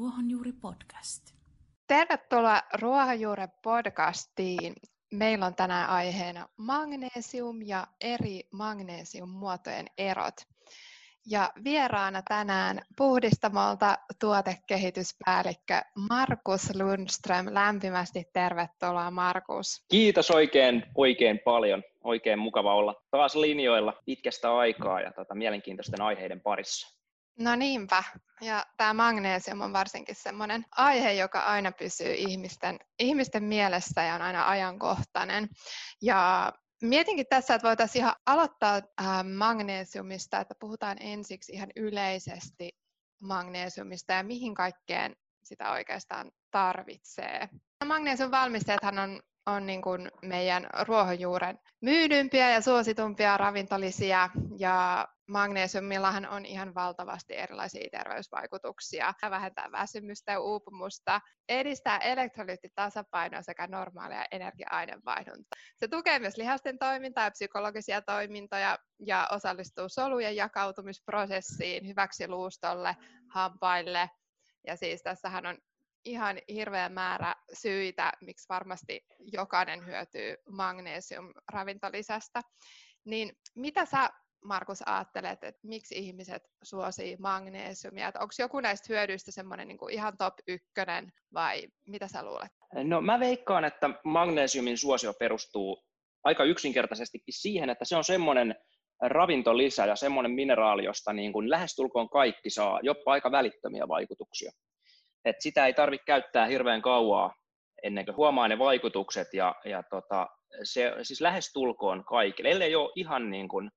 Ruohonjuuri 0.00 0.52
podcast. 0.52 1.22
Tervetuloa 1.86 2.62
Ruohonjuuri 2.80 3.42
podcastiin. 3.62 4.74
Meillä 5.12 5.46
on 5.46 5.54
tänään 5.54 5.90
aiheena 5.90 6.48
magnesium 6.56 7.62
ja 7.62 7.86
eri 8.00 8.42
magnesiummuotojen 8.52 9.86
erot. 9.98 10.34
Ja 11.26 11.52
vieraana 11.64 12.22
tänään 12.28 12.80
puhdistamolta 12.96 13.98
tuotekehityspäällikkö 14.20 15.80
Markus 16.10 16.74
Lundström. 16.74 17.46
Lämpimästi 17.50 18.24
tervetuloa 18.32 19.10
Markus. 19.10 19.84
Kiitos 19.90 20.30
oikein, 20.30 20.82
oikein 20.94 21.40
paljon. 21.44 21.82
Oikein 22.04 22.38
mukava 22.38 22.74
olla 22.74 22.94
taas 23.10 23.36
linjoilla 23.36 23.94
pitkästä 24.04 24.56
aikaa 24.56 25.00
ja 25.00 25.12
tota, 25.12 25.34
mielenkiintoisten 25.34 26.00
aiheiden 26.00 26.40
parissa. 26.40 26.99
No 27.38 27.56
niinpä. 27.56 28.04
Ja 28.40 28.66
tämä 28.76 28.94
magnesium 28.94 29.60
on 29.60 29.72
varsinkin 29.72 30.14
sellainen 30.14 30.64
aihe, 30.76 31.12
joka 31.12 31.40
aina 31.40 31.72
pysyy 31.72 32.12
ihmisten, 32.12 32.78
ihmisten 32.98 33.44
mielessä 33.44 34.02
ja 34.02 34.14
on 34.14 34.22
aina 34.22 34.48
ajankohtainen. 34.48 35.48
Ja 36.02 36.52
mietinkin 36.82 37.26
tässä, 37.30 37.54
että 37.54 37.68
voitaisiin 37.68 38.00
ihan 38.00 38.14
aloittaa 38.26 38.76
äh, 38.76 39.24
magnesiumista, 39.24 40.40
että 40.40 40.54
puhutaan 40.60 40.96
ensiksi 41.00 41.52
ihan 41.52 41.68
yleisesti 41.76 42.70
magnesiumista 43.22 44.12
ja 44.12 44.22
mihin 44.22 44.54
kaikkeen 44.54 45.16
sitä 45.44 45.70
oikeastaan 45.70 46.30
tarvitsee. 46.50 47.48
Magnesium 47.84 48.30
valmisteethan 48.30 48.98
on, 48.98 49.20
on 49.46 49.66
niin 49.66 49.82
kuin 49.82 50.10
meidän 50.22 50.66
ruohonjuuren 50.86 51.58
myydympiä 51.80 52.50
ja 52.50 52.60
suositumpia 52.60 53.36
ravintolisia 53.36 54.30
ja 54.58 55.08
magnesiumillahan 55.30 56.28
on 56.28 56.46
ihan 56.46 56.74
valtavasti 56.74 57.36
erilaisia 57.36 57.88
terveysvaikutuksia. 57.92 59.14
Vähentää 59.30 59.72
väsymystä 59.72 60.32
ja 60.32 60.40
uupumusta, 60.40 61.20
edistää 61.48 61.98
elektrolyyttitasapainoa 61.98 63.42
sekä 63.42 63.66
normaalia 63.66 64.24
energia-aineenvaihduntaa. 64.30 65.60
Se 65.76 65.88
tukee 65.88 66.18
myös 66.18 66.36
lihasten 66.36 66.78
toimintaa 66.78 67.24
ja 67.24 67.30
psykologisia 67.30 68.02
toimintoja 68.02 68.78
ja 68.98 69.28
osallistuu 69.30 69.88
solujen 69.88 70.36
jakautumisprosessiin 70.36 71.88
hyväksi 71.88 72.28
luustolle, 72.28 72.96
hampaille. 73.28 74.10
Ja 74.66 74.76
siis 74.76 75.02
tässähän 75.02 75.46
on 75.46 75.58
ihan 76.04 76.38
hirveä 76.48 76.88
määrä 76.88 77.34
syitä, 77.52 78.12
miksi 78.20 78.48
varmasti 78.48 79.06
jokainen 79.18 79.86
hyötyy 79.86 80.34
magnesium-ravintolisästä. 80.48 82.42
Niin 83.04 83.38
mitä 83.54 83.84
sä 83.84 84.10
Markus, 84.44 84.82
ajattelet, 84.86 85.44
että 85.44 85.60
miksi 85.62 85.94
ihmiset 85.98 86.42
suosii 86.62 87.16
magnesiumia? 87.16 88.06
Onko 88.06 88.34
joku 88.38 88.60
näistä 88.60 88.86
hyödyistä 88.88 89.32
semmoinen 89.32 89.68
niin 89.68 89.78
kuin 89.78 89.94
ihan 89.94 90.16
top 90.18 90.34
ykkönen 90.48 91.12
vai 91.34 91.68
mitä 91.86 92.08
sä 92.08 92.22
luulet? 92.22 92.52
No 92.84 93.00
mä 93.00 93.20
veikkaan, 93.20 93.64
että 93.64 93.90
magnesiumin 94.04 94.78
suosio 94.78 95.12
perustuu 95.12 95.84
aika 96.24 96.44
yksinkertaisestikin 96.44 97.34
siihen, 97.34 97.70
että 97.70 97.84
se 97.84 97.96
on 97.96 98.04
semmoinen 98.04 98.54
ravintolisä 99.00 99.86
ja 99.86 99.96
semmoinen 99.96 100.32
mineraali, 100.32 100.84
josta 100.84 101.12
niin 101.12 101.32
kuin 101.32 101.50
lähestulkoon 101.50 102.08
kaikki 102.08 102.50
saa 102.50 102.80
jopa 102.82 103.12
aika 103.12 103.30
välittömiä 103.30 103.88
vaikutuksia. 103.88 104.52
Et 105.24 105.36
sitä 105.38 105.66
ei 105.66 105.74
tarvitse 105.74 106.04
käyttää 106.04 106.46
hirveän 106.46 106.82
kauaa 106.82 107.34
ennen 107.82 108.04
kuin 108.04 108.16
huomaa 108.16 108.48
ne 108.48 108.58
vaikutukset 108.58 109.28
ja, 109.34 109.54
ja 109.64 109.82
tota, 109.90 110.26
se 110.62 110.92
siis 111.02 111.20
lähestulkoon 111.20 112.04
kaikille, 112.04 112.50
ellei 112.50 112.74
ole 112.74 112.92
ihan 112.96 113.30
niin 113.30 113.48
kuin 113.48 113.70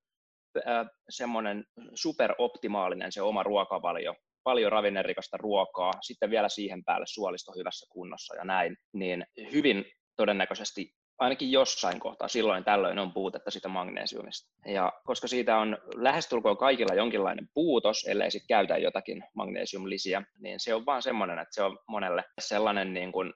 semmoinen 1.09 1.65
superoptimaalinen 1.95 3.11
se 3.11 3.21
oma 3.21 3.43
ruokavalio, 3.43 4.15
paljon 4.43 4.71
ravinnerikasta 4.71 5.37
ruokaa, 5.37 5.91
sitten 6.01 6.29
vielä 6.29 6.49
siihen 6.49 6.83
päälle 6.83 7.05
suolisto 7.07 7.51
hyvässä 7.57 7.85
kunnossa 7.89 8.35
ja 8.35 8.43
näin, 8.43 8.77
niin 8.93 9.25
hyvin 9.51 9.85
todennäköisesti 10.15 10.93
ainakin 11.19 11.51
jossain 11.51 11.99
kohtaa 11.99 12.27
silloin 12.27 12.63
tällöin 12.63 12.99
on 12.99 13.13
puutetta 13.13 13.51
sitä 13.51 13.67
magnesiumista. 13.67 14.51
Ja 14.65 14.93
koska 15.05 15.27
siitä 15.27 15.57
on 15.57 15.77
lähestulkoon 15.95 16.57
kaikilla 16.57 16.93
jonkinlainen 16.93 17.47
puutos, 17.53 18.05
ellei 18.07 18.31
sitten 18.31 18.47
käytä 18.47 18.77
jotakin 18.77 19.23
magnesiumlisiä, 19.35 20.21
niin 20.39 20.59
se 20.59 20.73
on 20.73 20.85
vaan 20.85 21.01
semmoinen, 21.01 21.39
että 21.39 21.55
se 21.55 21.63
on 21.63 21.77
monelle 21.87 22.23
sellainen 22.41 22.93
niin 22.93 23.11
kuin 23.11 23.33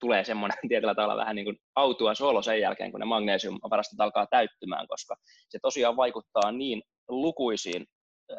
tulee 0.00 0.24
semmoinen 0.24 0.58
tietyllä 0.68 0.94
tavalla 0.94 1.16
vähän 1.16 1.36
niin 1.36 1.44
kuin 1.44 1.56
autua 1.76 2.14
solo 2.14 2.42
sen 2.42 2.60
jälkeen, 2.60 2.90
kun 2.90 3.00
ne 3.00 3.06
magnesiumvarastot 3.06 4.00
alkaa 4.00 4.26
täyttymään, 4.26 4.88
koska 4.88 5.16
se 5.48 5.58
tosiaan 5.62 5.96
vaikuttaa 5.96 6.52
niin 6.52 6.82
lukuisiin 7.08 7.86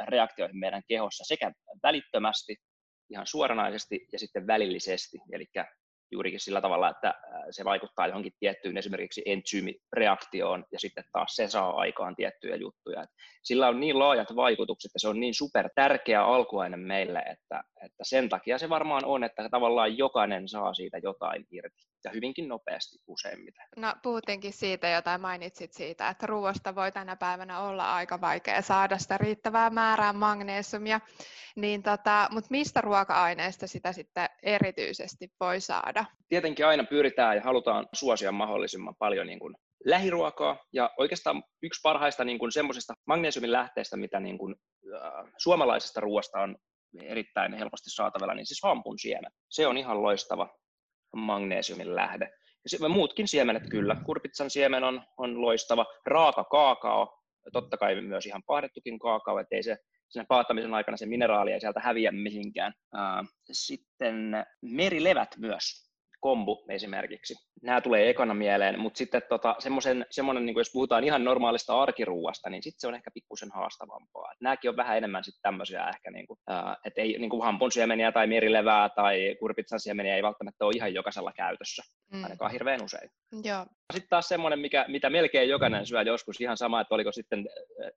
reaktioihin 0.08 0.60
meidän 0.60 0.82
kehossa 0.88 1.24
sekä 1.28 1.52
välittömästi, 1.84 2.56
ihan 3.10 3.28
suoranaisesti 3.28 4.08
ja 4.12 4.20
sitten 4.20 4.48
välillisesti. 4.48 5.18
Eli 5.32 5.46
juurikin 6.12 6.40
sillä 6.40 6.62
tavalla, 6.62 6.90
että 6.90 7.14
se 7.52 7.66
vaikuttaa 7.66 8.08
johonkin 8.08 8.34
tiettyyn 8.40 8.78
esimerkiksi 8.78 9.22
entsyymireaktioon 9.26 10.66
ja 10.72 10.80
sitten 10.80 11.04
taas 11.12 11.36
se 11.36 11.48
saa 11.48 11.76
aikaan 11.76 12.16
tiettyjä 12.16 12.56
juttuja. 12.56 13.04
Et 13.04 13.10
sillä 13.44 13.68
on 13.68 13.80
niin 13.80 14.00
laajat 14.00 14.36
vaikutukset 14.36 14.92
ja 14.94 15.00
se 15.00 15.08
on 15.08 15.20
niin 15.20 15.34
super 15.34 15.70
tärkeä 15.76 16.26
alkuaine 16.26 16.78
meille, 16.78 17.20
että, 17.20 17.64
että 17.86 18.04
sen 18.04 18.30
takia 18.30 18.58
se 18.58 18.70
varmaan 18.70 19.06
on, 19.06 19.24
että 19.24 19.50
tavallaan 19.50 19.98
jokainen 19.98 20.48
saa 20.48 20.74
siitä 20.74 20.98
jotain 21.04 21.46
irti 21.52 21.95
ja 22.06 22.12
hyvinkin 22.12 22.48
nopeasti 22.48 22.98
useimmiten. 23.08 23.64
No 23.78 23.94
puhuttiinkin 24.04 24.54
siitä, 24.54 24.90
jota 24.90 25.18
mainitsit 25.18 25.74
siitä, 25.74 26.10
että 26.10 26.28
ruoasta 26.28 26.76
voi 26.76 26.92
tänä 26.92 27.16
päivänä 27.16 27.60
olla 27.60 27.96
aika 27.96 28.22
vaikea 28.22 28.62
saada 28.62 28.98
sitä 28.98 29.18
riittävää 29.18 29.70
määrää 29.70 30.14
magnesiumia, 30.14 31.00
niin 31.56 31.84
tota, 31.84 32.28
mutta 32.32 32.48
mistä 32.52 32.82
ruoka-aineista 32.82 33.68
sitä 33.68 33.92
sitten 33.92 34.30
erityisesti 34.44 35.30
voi 35.40 35.60
saada? 35.62 36.06
Tietenkin 36.30 36.68
aina 36.68 36.84
pyritään 36.84 37.36
ja 37.36 37.42
halutaan 37.42 37.88
suosia 37.94 38.32
mahdollisimman 38.32 38.96
paljon 39.00 39.28
niin 39.28 39.40
kuin 39.40 39.56
lähiruokaa 39.86 40.58
ja 40.74 40.90
oikeastaan 40.98 41.44
yksi 41.64 41.82
parhaista 41.84 42.24
niin 42.24 42.40
kuin 42.40 42.52
semmoisista 42.52 42.94
magnesiumin 43.08 43.52
lähteistä, 43.52 43.98
mitä 43.98 44.20
niin 44.20 44.38
kuin, 44.38 44.56
äh, 44.96 45.32
suomalaisesta 45.38 46.02
ruoasta 46.02 46.40
on 46.40 46.56
erittäin 47.02 47.54
helposti 47.54 47.90
saatavilla, 47.90 48.34
niin 48.34 48.46
siis 48.46 48.60
hampun 48.64 49.00
siemen. 49.00 49.32
Se 49.50 49.68
on 49.68 49.78
ihan 49.78 50.04
loistava 50.04 50.50
magnesiumin 51.16 51.96
lähde. 51.96 52.32
Ja 52.82 52.90
muutkin 52.90 53.28
siemenet 53.28 53.64
kyllä. 53.70 53.96
Kurpitsan 54.06 54.50
siemen 54.50 54.84
on, 54.84 55.02
on 55.18 55.42
loistava. 55.42 55.86
Raaka 56.06 56.44
kaakao, 56.44 57.20
totta 57.54 57.78
kai 57.78 58.02
myös 58.02 58.26
ihan 58.26 58.44
pahdettukin 58.44 59.00
kaakao, 59.00 59.40
ettei 59.40 59.64
se 59.64 59.78
sen 60.10 60.26
paattamisen 60.28 60.74
aikana 60.74 60.98
se 60.98 61.06
mineraali 61.06 61.52
ei 61.52 61.60
sieltä 61.60 61.80
häviä 61.80 62.12
mihinkään. 62.12 62.74
Sitten 63.52 64.46
merilevät 64.62 65.30
myös 65.38 65.85
kombu 66.26 66.66
esimerkiksi. 66.70 67.34
Nämä 67.62 67.82
tulee 67.82 68.10
ekana 68.10 68.34
mieleen, 68.34 68.80
mutta 68.80 68.98
sitten 68.98 69.22
tota, 69.30 69.56
semmoinen, 70.10 70.46
niin 70.46 70.58
jos 70.58 70.72
puhutaan 70.74 71.04
ihan 71.04 71.24
normaalista 71.24 71.82
arkiruuasta, 71.82 72.50
niin 72.50 72.64
sitten 72.64 72.80
se 72.80 72.88
on 72.88 72.96
ehkä 72.96 73.12
pikkusen 73.14 73.50
haastavampaa. 73.54 74.32
Et 74.32 74.42
nämäkin 74.42 74.70
on 74.70 74.78
vähän 74.78 74.98
enemmän 74.98 75.24
sitten 75.24 75.42
tämmöisiä 75.42 75.90
ehkä, 75.90 76.12
niin 76.12 76.28
kuin, 76.28 76.40
äh, 76.52 76.76
että 76.86 77.02
ei 77.02 77.18
niin 77.20 77.30
kuin 77.30 77.44
hampunsiemeniä 77.44 78.12
tai 78.12 78.28
merilevää 78.28 78.90
tai 78.90 79.36
kurpitsan 79.40 79.80
siemeniä 79.80 80.16
ei 80.16 80.24
välttämättä 80.24 80.66
ole 80.66 80.74
ihan 80.76 80.94
jokaisella 80.94 81.32
käytössä, 81.32 81.84
mm. 82.12 82.24
ainakaan 82.24 82.52
hirveän 82.52 82.84
usein. 82.84 83.10
Joo. 83.44 83.66
Sitten 83.94 84.10
taas 84.10 84.28
semmoinen, 84.28 84.60
mikä, 84.60 84.86
mitä 84.88 85.10
melkein 85.10 85.50
jokainen 85.50 85.86
syö 85.86 86.02
joskus, 86.02 86.42
ihan 86.42 86.58
sama, 86.58 86.82
että 86.82 86.96
oliko 86.96 87.12
sitten 87.12 87.50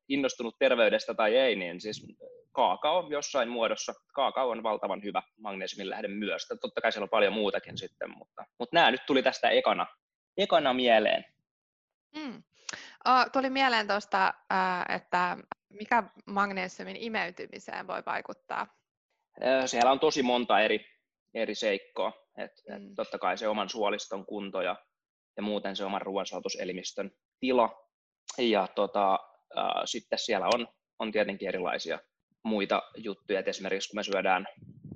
innostunut 0.09 0.57
terveydestä 0.59 1.15
tai 1.15 1.37
ei, 1.37 1.57
niin 1.57 1.81
siis 1.81 2.07
kaakao 2.53 3.09
jossain 3.11 3.49
muodossa. 3.49 3.95
Kaakao 4.15 4.51
on 4.51 4.63
valtavan 4.63 5.03
hyvä 5.03 5.23
magnesiumin 5.41 5.91
lähde 5.91 6.09
myös. 6.09 6.47
Totta 6.61 6.81
kai 6.81 6.93
siellä 6.93 7.05
on 7.05 7.11
paljon 7.11 7.33
muutakin 7.33 7.79
sitten, 7.79 8.11
mutta, 8.19 8.45
mutta 8.59 8.77
nämä 8.77 8.91
nyt 8.91 9.01
tuli 9.07 9.23
tästä 9.23 9.49
ekana, 9.49 9.87
ekana 10.37 10.73
mieleen. 10.73 11.25
Mm. 12.17 12.43
Oh, 13.05 13.31
tuli 13.33 13.51
mieleen 13.51 13.87
tuosta, 13.87 14.35
että 14.89 15.37
mikä 15.69 16.03
magnesiumin 16.27 16.97
imeytymiseen 16.97 17.87
voi 17.87 18.03
vaikuttaa? 18.07 18.67
Siellä 19.67 19.93
on 19.93 20.01
tosi 20.01 20.23
monta 20.23 20.61
eri, 20.61 20.87
eri 21.35 21.55
seikkoa. 21.55 22.13
Et, 22.39 22.53
mm. 22.69 22.75
et 22.75 22.83
totta 22.97 23.19
kai 23.19 23.39
se 23.39 23.49
oman 23.49 23.69
suoliston 23.69 24.27
kunto 24.27 24.63
ja, 24.63 24.77
ja 25.39 25.43
muuten 25.43 25.77
se 25.77 25.85
oman 25.85 26.03
ruoansulatuselimistön 26.03 27.11
tila. 27.41 27.89
Ja 28.39 28.69
tota, 28.75 29.19
äh, 29.59 29.65
sitten 29.85 30.19
siellä 30.19 30.47
on, 30.55 30.69
on 30.99 31.13
tietenkin 31.13 31.49
erilaisia 31.49 31.99
muita 32.45 32.83
juttuja. 32.97 33.41
Et 33.41 33.49
esimerkiksi 33.49 33.89
kun 33.89 33.99
me 33.99 34.03
syödään, 34.03 34.47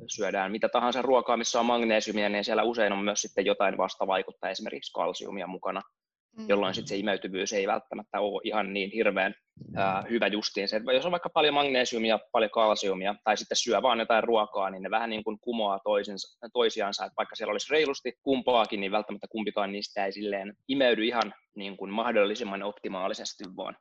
syödään 0.07 0.53
mitä 0.53 0.69
tahansa 0.69 1.03
ruokaa, 1.03 1.37
missä 1.37 1.61
on 1.61 1.67
magneesiumia, 1.67 2.29
niin 2.29 2.45
siellä 2.45 2.63
usein 2.63 2.93
on 2.93 3.05
myös 3.05 3.23
sitten 3.23 3.47
jotain 3.47 3.79
vastavaikuttaa, 3.79 4.51
esimerkiksi 4.51 4.93
kalsiumia 4.93 5.47
mukana, 5.47 5.83
mm. 6.37 6.49
jolloin 6.49 6.75
sitten 6.75 6.89
se 6.89 6.97
imeytyvyys 6.97 7.53
ei 7.53 7.67
välttämättä 7.67 8.21
ole 8.21 8.41
ihan 8.45 8.73
niin 8.73 8.91
hirveän 8.95 9.35
ää, 9.75 10.05
hyvä 10.11 10.27
justiin. 10.27 10.69
Se, 10.69 10.81
jos 10.95 11.07
on 11.07 11.13
vaikka 11.13 11.31
paljon 11.31 11.55
magneesiumia, 11.55 12.19
paljon 12.33 12.51
kalsiumia, 12.51 13.15
tai 13.25 13.37
sitten 13.37 13.57
syö 13.57 13.83
vaan 13.83 13.99
jotain 13.99 14.25
ruokaa, 14.25 14.71
niin 14.71 14.83
ne 14.83 14.91
vähän 14.91 15.11
niin 15.11 15.25
kuin 15.25 15.39
kumoaa 15.41 15.81
toisensa, 15.85 16.49
toisiansa, 16.53 17.05
että 17.05 17.17
vaikka 17.17 17.37
siellä 17.37 17.53
olisi 17.53 17.73
reilusti 17.73 18.13
kumpaakin, 18.23 18.81
niin 18.81 18.93
välttämättä 18.93 19.27
kumpikaan 19.31 19.73
niistä 19.73 20.07
ei 20.07 20.13
silleen 20.13 20.57
imeydy 20.69 21.05
ihan 21.05 21.35
niin 21.57 21.77
kuin 21.77 21.91
mahdollisimman 21.91 22.63
optimaalisesti, 22.63 23.45
vaan, 23.57 23.77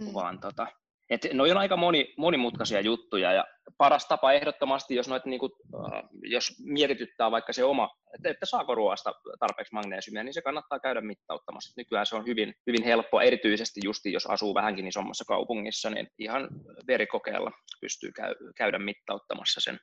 mm. 0.00 0.14
vaan 0.14 0.40
tota, 0.40 0.66
Et 1.10 1.26
noi 1.32 1.50
on 1.50 1.56
aika 1.56 1.76
moni, 1.76 2.14
monimutkaisia 2.16 2.80
juttuja 2.80 3.32
ja 3.32 3.44
paras 3.78 4.06
tapa 4.06 4.32
ehdottomasti, 4.32 4.94
jos, 4.94 5.08
noit, 5.08 5.24
niin 5.24 5.40
kuin, 5.40 5.52
äh, 5.74 6.02
jos 6.22 6.52
mietityttää 6.64 7.30
vaikka 7.30 7.52
se 7.52 7.64
oma, 7.64 7.88
että, 8.14 8.30
että 8.30 8.46
saako 8.46 8.74
ruoasta 8.74 9.12
tarpeeksi 9.40 9.74
magneesiumia, 9.74 10.24
niin 10.24 10.34
se 10.34 10.42
kannattaa 10.42 10.80
käydä 10.80 11.00
mittauttamassa. 11.00 11.72
Nykyään 11.76 12.06
se 12.06 12.16
on 12.16 12.26
hyvin, 12.26 12.54
hyvin 12.66 12.84
helppo, 12.84 13.20
erityisesti 13.20 13.80
justi 13.84 14.12
jos 14.12 14.26
asuu 14.26 14.54
vähänkin 14.54 14.88
isommassa 14.88 15.24
kaupungissa, 15.24 15.90
niin 15.90 16.08
ihan 16.18 16.48
verikokeella 16.86 17.50
pystyy 17.80 18.12
käy, 18.12 18.34
käydä 18.56 18.78
mittauttamassa 18.78 19.60
sen 19.60 19.78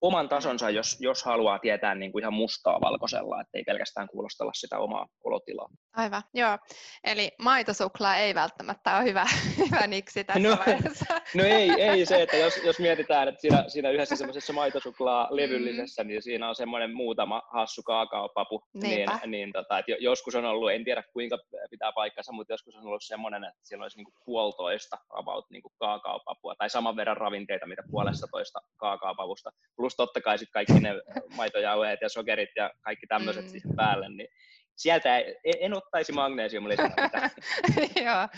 oman 0.00 0.28
tasonsa, 0.28 0.70
jos, 0.70 0.96
jos 1.00 1.24
haluaa 1.24 1.58
tietää 1.58 1.94
niin 1.94 2.12
kuin 2.12 2.22
ihan 2.22 2.34
mustaa 2.34 2.80
valkoisella, 2.80 3.40
ettei 3.40 3.62
pelkästään 3.64 4.08
kuulostella 4.08 4.52
sitä 4.54 4.78
omaa 4.78 5.06
olotilaa. 5.24 5.68
Aivan, 5.96 6.22
joo. 6.34 6.58
Eli 7.04 7.30
maitosuklaa 7.38 8.16
ei 8.16 8.34
välttämättä 8.34 8.96
ole 8.96 9.04
hyvä, 9.04 9.26
hyvä 9.66 9.86
niksi 9.86 10.24
tässä 10.24 10.48
no, 10.48 10.56
vaiheessa. 10.66 11.20
No 11.34 11.44
ei, 11.44 11.70
ei 11.70 12.06
se, 12.06 12.22
että 12.22 12.36
jos, 12.36 12.56
jos 12.64 12.78
mietitään, 12.78 13.28
että 13.28 13.40
siinä, 13.40 13.64
siinä 13.68 13.90
yhdessä 13.90 14.16
semmoisessa 14.16 14.52
maitosuklaa 14.52 15.28
levyllisessä, 15.30 16.04
mm. 16.04 16.08
niin 16.08 16.22
siinä 16.22 16.48
on 16.48 16.54
semmoinen 16.54 16.94
muutama 16.94 17.42
hassu 17.52 17.82
kaakaopapu, 17.82 18.62
niin, 18.74 19.08
niin 19.26 19.52
tota, 19.52 19.78
että 19.78 19.92
joskus 20.00 20.34
on 20.34 20.44
ollut, 20.44 20.72
en 20.72 20.84
tiedä 20.84 21.02
kuinka 21.12 21.38
pitää 21.70 21.92
paikkansa, 21.92 22.32
mutta 22.32 22.52
joskus 22.52 22.76
on 22.76 22.86
ollut 22.86 23.02
semmoinen, 23.04 23.44
että 23.44 23.60
siellä 23.62 23.82
olisi 23.82 23.96
niin 23.96 24.04
kuin 24.04 24.14
puolitoista 24.24 24.98
about 25.10 25.50
niin 25.50 25.62
kuin 25.62 25.72
kaakaopapua, 25.78 26.54
tai 26.54 26.70
saman 26.70 26.96
verran 26.96 27.16
ravinteita, 27.16 27.66
mitä 27.66 27.82
puolesta 27.90 28.26
toista 28.30 28.60
kaakaopavusta, 28.76 29.50
plus 29.76 29.96
totta 29.96 30.20
kai 30.20 30.38
sitten 30.38 30.52
kaikki 30.52 30.80
ne 30.80 30.94
maitojauheet 31.36 32.00
ja 32.02 32.08
sokerit 32.08 32.50
ja 32.56 32.70
kaikki 32.80 33.06
tämmöiset 33.06 33.44
mm. 33.44 33.50
siihen 33.50 33.76
päälle, 33.76 34.08
niin 34.08 34.28
sieltä 34.76 35.18
en 35.60 35.74
ottaisi 35.74 36.12
magnesiumlisää. 36.12 36.90
Joo, 38.06 38.28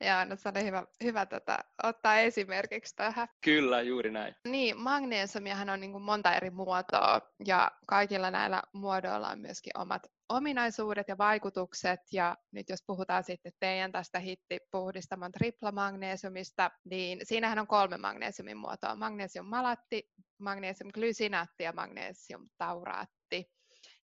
ja 0.00 0.24
no 0.24 0.36
se 0.36 0.48
oli 0.48 0.64
hyvä, 0.64 0.84
hyvä 1.04 1.26
tätä, 1.26 1.58
ottaa 1.82 2.18
esimerkiksi 2.18 2.96
tähän. 2.96 3.28
Kyllä, 3.44 3.82
juuri 3.82 4.10
näin. 4.10 4.34
Niin, 4.44 4.80
magnesiumiahan 4.80 5.70
on 5.70 5.80
niin 5.80 6.02
monta 6.02 6.34
eri 6.34 6.50
muotoa, 6.50 7.20
ja 7.46 7.70
kaikilla 7.86 8.30
näillä 8.30 8.62
muodoilla 8.72 9.28
on 9.28 9.38
myöskin 9.38 9.78
omat 9.78 10.02
ominaisuudet 10.28 11.08
ja 11.08 11.18
vaikutukset, 11.18 12.00
ja 12.12 12.36
nyt 12.52 12.68
jos 12.68 12.82
puhutaan 12.86 13.24
sitten 13.24 13.52
teidän 13.60 13.92
tästä 13.92 14.18
hittipuhdistamon 14.18 15.32
triplamagnesiumista, 15.32 16.70
niin 16.84 17.20
siinähän 17.22 17.58
on 17.58 17.66
kolme 17.66 17.96
magnesiumin 17.96 18.56
muotoa, 18.56 18.96
magnesiummalaatti, 18.96 20.10
magnesiumglysinaatti 20.38 21.64
ja 21.64 21.72
magnesiumtauraatti. 21.72 23.50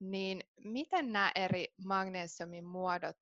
Niin 0.01 0.41
miten 0.65 1.13
nämä 1.13 1.33
eri 1.35 1.67
magnesiumin 1.87 2.65
muodot 2.65 3.17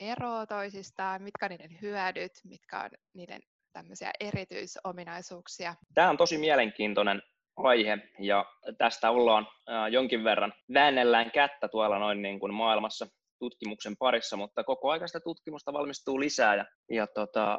eroavat 0.00 0.48
toisistaan, 0.48 1.22
mitkä 1.22 1.46
on 1.46 1.50
niiden 1.50 1.78
hyödyt, 1.82 2.32
mitkä 2.44 2.80
on 2.80 2.90
niiden 3.14 3.42
tämmöisiä 3.72 4.10
erityisominaisuuksia? 4.20 5.74
Tämä 5.94 6.10
on 6.10 6.16
tosi 6.16 6.38
mielenkiintoinen 6.38 7.22
aihe. 7.56 7.98
Ja 8.18 8.44
tästä 8.78 9.10
ollaan 9.10 9.46
jonkin 9.90 10.24
verran 10.24 10.52
väännellään 10.74 11.30
kättä 11.30 11.68
tuolla 11.68 11.98
noin 11.98 12.22
niin 12.22 12.40
kuin 12.40 12.54
maailmassa 12.54 13.06
tutkimuksen 13.38 13.96
parissa, 13.98 14.36
mutta 14.36 14.64
koko 14.64 14.90
aikaista 14.90 15.20
tutkimusta 15.20 15.72
valmistuu 15.72 16.20
lisää 16.20 16.54
ja, 16.54 16.64
ja 16.90 17.06
tota, 17.06 17.58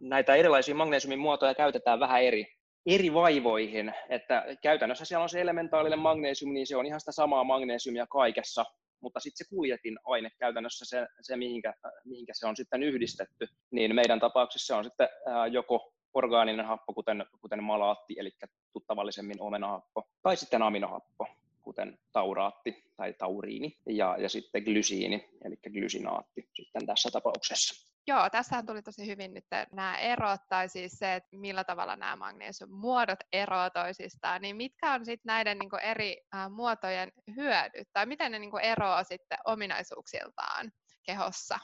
näitä 0.00 0.34
erilaisia 0.34 0.74
magnesiumin 0.74 1.18
muotoja 1.18 1.54
käytetään 1.54 2.00
vähän 2.00 2.22
eri, 2.22 2.46
eri 2.86 3.14
vaivoihin, 3.14 3.94
että 4.08 4.44
käytännössä 4.62 5.04
siellä 5.04 5.22
on 5.22 5.28
se 5.28 5.40
elementaalinen 5.40 5.98
magnesium, 5.98 6.52
niin 6.52 6.66
se 6.66 6.76
on 6.76 6.86
ihan 6.86 7.00
sitä 7.00 7.12
samaa 7.12 7.44
magnesiumia 7.44 8.06
kaikessa, 8.06 8.64
mutta 9.00 9.20
sitten 9.20 9.46
se 9.46 9.54
kuljetin 9.54 9.98
aine 10.04 10.30
käytännössä 10.38 10.84
se, 10.84 11.06
se 11.20 11.36
mihinkä, 11.36 11.74
mihinkä 12.04 12.32
se 12.36 12.46
on 12.46 12.56
sitten 12.56 12.82
yhdistetty, 12.82 13.46
niin 13.70 13.94
meidän 13.94 14.20
tapauksessa 14.20 14.66
se 14.66 14.78
on 14.78 14.84
sitten 14.84 15.08
joko 15.50 15.92
orgaaninen 16.14 16.66
happo, 16.66 16.94
kuten, 16.94 17.26
kuten 17.40 17.62
malaatti, 17.62 18.14
eli 18.18 18.30
tuttavallisemmin 18.72 19.40
omenahappo, 19.40 20.08
tai 20.22 20.36
sitten 20.36 20.62
aminohappo, 20.62 21.26
kuten 21.62 21.98
tauraatti 22.12 22.84
tai 22.96 23.12
tauriini, 23.12 23.78
ja, 23.86 24.16
ja 24.18 24.28
sitten 24.28 24.62
glysiini, 24.62 25.28
eli 25.44 25.56
glysinaatti 25.72 26.48
sitten 26.54 26.86
tässä 26.86 27.10
tapauksessa. 27.10 27.92
Joo, 28.06 28.30
tässähän 28.30 28.66
tuli 28.66 28.82
tosi 28.82 29.06
hyvin 29.06 29.34
nyt 29.34 29.44
nämä 29.72 29.98
erot, 29.98 30.40
tai 30.48 30.68
siis 30.68 30.92
se, 30.92 31.14
että 31.14 31.36
millä 31.36 31.64
tavalla 31.64 31.96
nämä 31.96 32.16
magnesium-muodot 32.16 33.18
eroavat 33.32 33.72
toisistaan, 33.72 34.42
niin 34.42 34.56
mitkä 34.56 34.92
on 34.92 35.04
sitten 35.04 35.26
näiden 35.26 35.58
niin 35.58 35.80
eri 35.82 36.16
äh, 36.34 36.50
muotojen 36.50 37.12
hyödyt, 37.36 37.88
tai 37.92 38.06
miten 38.06 38.32
ne 38.32 38.38
niin 38.38 38.60
eroavat 38.62 39.06
sitten 39.08 39.38
ominaisuuksiltaan 39.44 40.72
kehossa? 41.02 41.58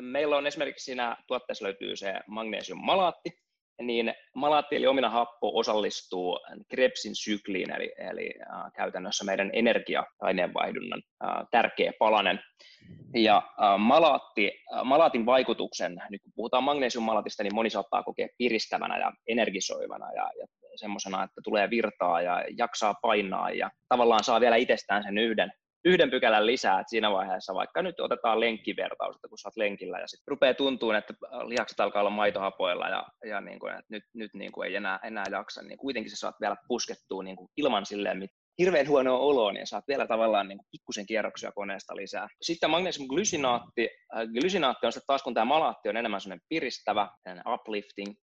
Meillä 0.00 0.36
on 0.36 0.46
esimerkiksi 0.46 0.84
siinä 0.84 1.16
tuotteessa 1.26 1.64
löytyy 1.64 1.96
se 1.96 2.14
magnesiummalaatti, 2.26 3.43
niin 3.82 4.14
malaatti 4.34 4.76
eli 4.76 4.86
omina 4.86 5.10
happo 5.10 5.58
osallistuu 5.58 6.40
Krebsin 6.68 7.16
sykliin, 7.16 7.70
eli, 7.70 7.92
eli 7.98 8.34
äh, 8.40 8.72
käytännössä 8.74 9.24
meidän 9.24 9.50
energia-aineenvaihdunnan 9.52 11.02
äh, 11.24 11.46
tärkeä 11.50 11.92
palanen. 11.98 12.40
Ja 13.14 13.36
äh, 13.36 13.78
malaatti, 13.78 14.52
äh, 14.74 14.84
malaatin 14.84 15.26
vaikutuksen, 15.26 16.02
nyt 16.10 16.22
kun 16.22 16.32
puhutaan 16.36 16.64
magnesiummalaatista, 16.64 17.42
niin 17.42 17.54
moni 17.54 17.70
saattaa 17.70 18.02
kokea 18.02 18.28
piristävänä 18.38 18.98
ja 18.98 19.12
energisoivana 19.28 20.12
ja, 20.12 20.30
ja 20.38 20.46
semmoisena, 20.76 21.22
että 21.22 21.40
tulee 21.44 21.70
virtaa 21.70 22.22
ja 22.22 22.44
jaksaa 22.58 22.94
painaa 23.02 23.50
ja 23.50 23.70
tavallaan 23.88 24.24
saa 24.24 24.40
vielä 24.40 24.56
itsestään 24.56 25.02
sen 25.02 25.18
yhden 25.18 25.52
yhden 25.84 26.10
pykälän 26.10 26.46
lisää, 26.46 26.80
että 26.80 26.90
siinä 26.90 27.10
vaiheessa 27.10 27.54
vaikka 27.54 27.82
nyt 27.82 28.00
otetaan 28.00 28.40
lenkkivertaus, 28.40 29.16
että 29.16 29.28
kun 29.28 29.38
sä 29.38 29.48
oot 29.48 29.56
lenkillä 29.56 29.98
ja 29.98 30.06
sitten 30.08 30.32
rupeaa 30.32 30.54
tuntua, 30.54 30.98
että 30.98 31.14
lihakset 31.44 31.80
alkaa 31.80 32.00
olla 32.00 32.10
maitohapoilla 32.10 32.88
ja, 32.88 33.06
ja 33.24 33.40
niin 33.40 33.58
kuin, 33.58 33.72
että 33.72 33.86
nyt, 33.88 34.04
nyt 34.14 34.34
niin 34.34 34.52
kuin 34.52 34.68
ei 34.68 34.74
enää, 34.74 35.00
enää 35.02 35.24
jaksa, 35.30 35.62
niin 35.62 35.78
kuitenkin 35.78 36.10
sä 36.10 36.16
saat 36.16 36.40
vielä 36.40 36.56
puskettua 36.68 37.22
niin 37.22 37.36
kuin 37.36 37.48
ilman 37.56 37.86
silleen 37.86 38.28
hirveän 38.58 38.88
huonoa 38.88 39.18
oloa, 39.18 39.52
niin 39.52 39.66
saat 39.66 39.84
vielä 39.88 40.06
tavallaan 40.06 40.48
niin 40.48 40.58
pikkusen 40.70 41.06
kierroksia 41.06 41.52
koneesta 41.52 41.96
lisää. 41.96 42.28
Sitten 42.42 42.70
magnesiumglysinaatti. 42.70 43.90
Äh, 44.16 44.26
glysinaatti 44.40 44.86
on 44.86 44.92
sitten 44.92 45.06
taas, 45.06 45.22
kun 45.22 45.34
tämä 45.34 45.44
malaatti 45.44 45.88
on 45.88 45.96
enemmän 45.96 46.20
sellainen 46.20 46.46
piristävä, 46.48 47.08
uplifting. 47.48 48.14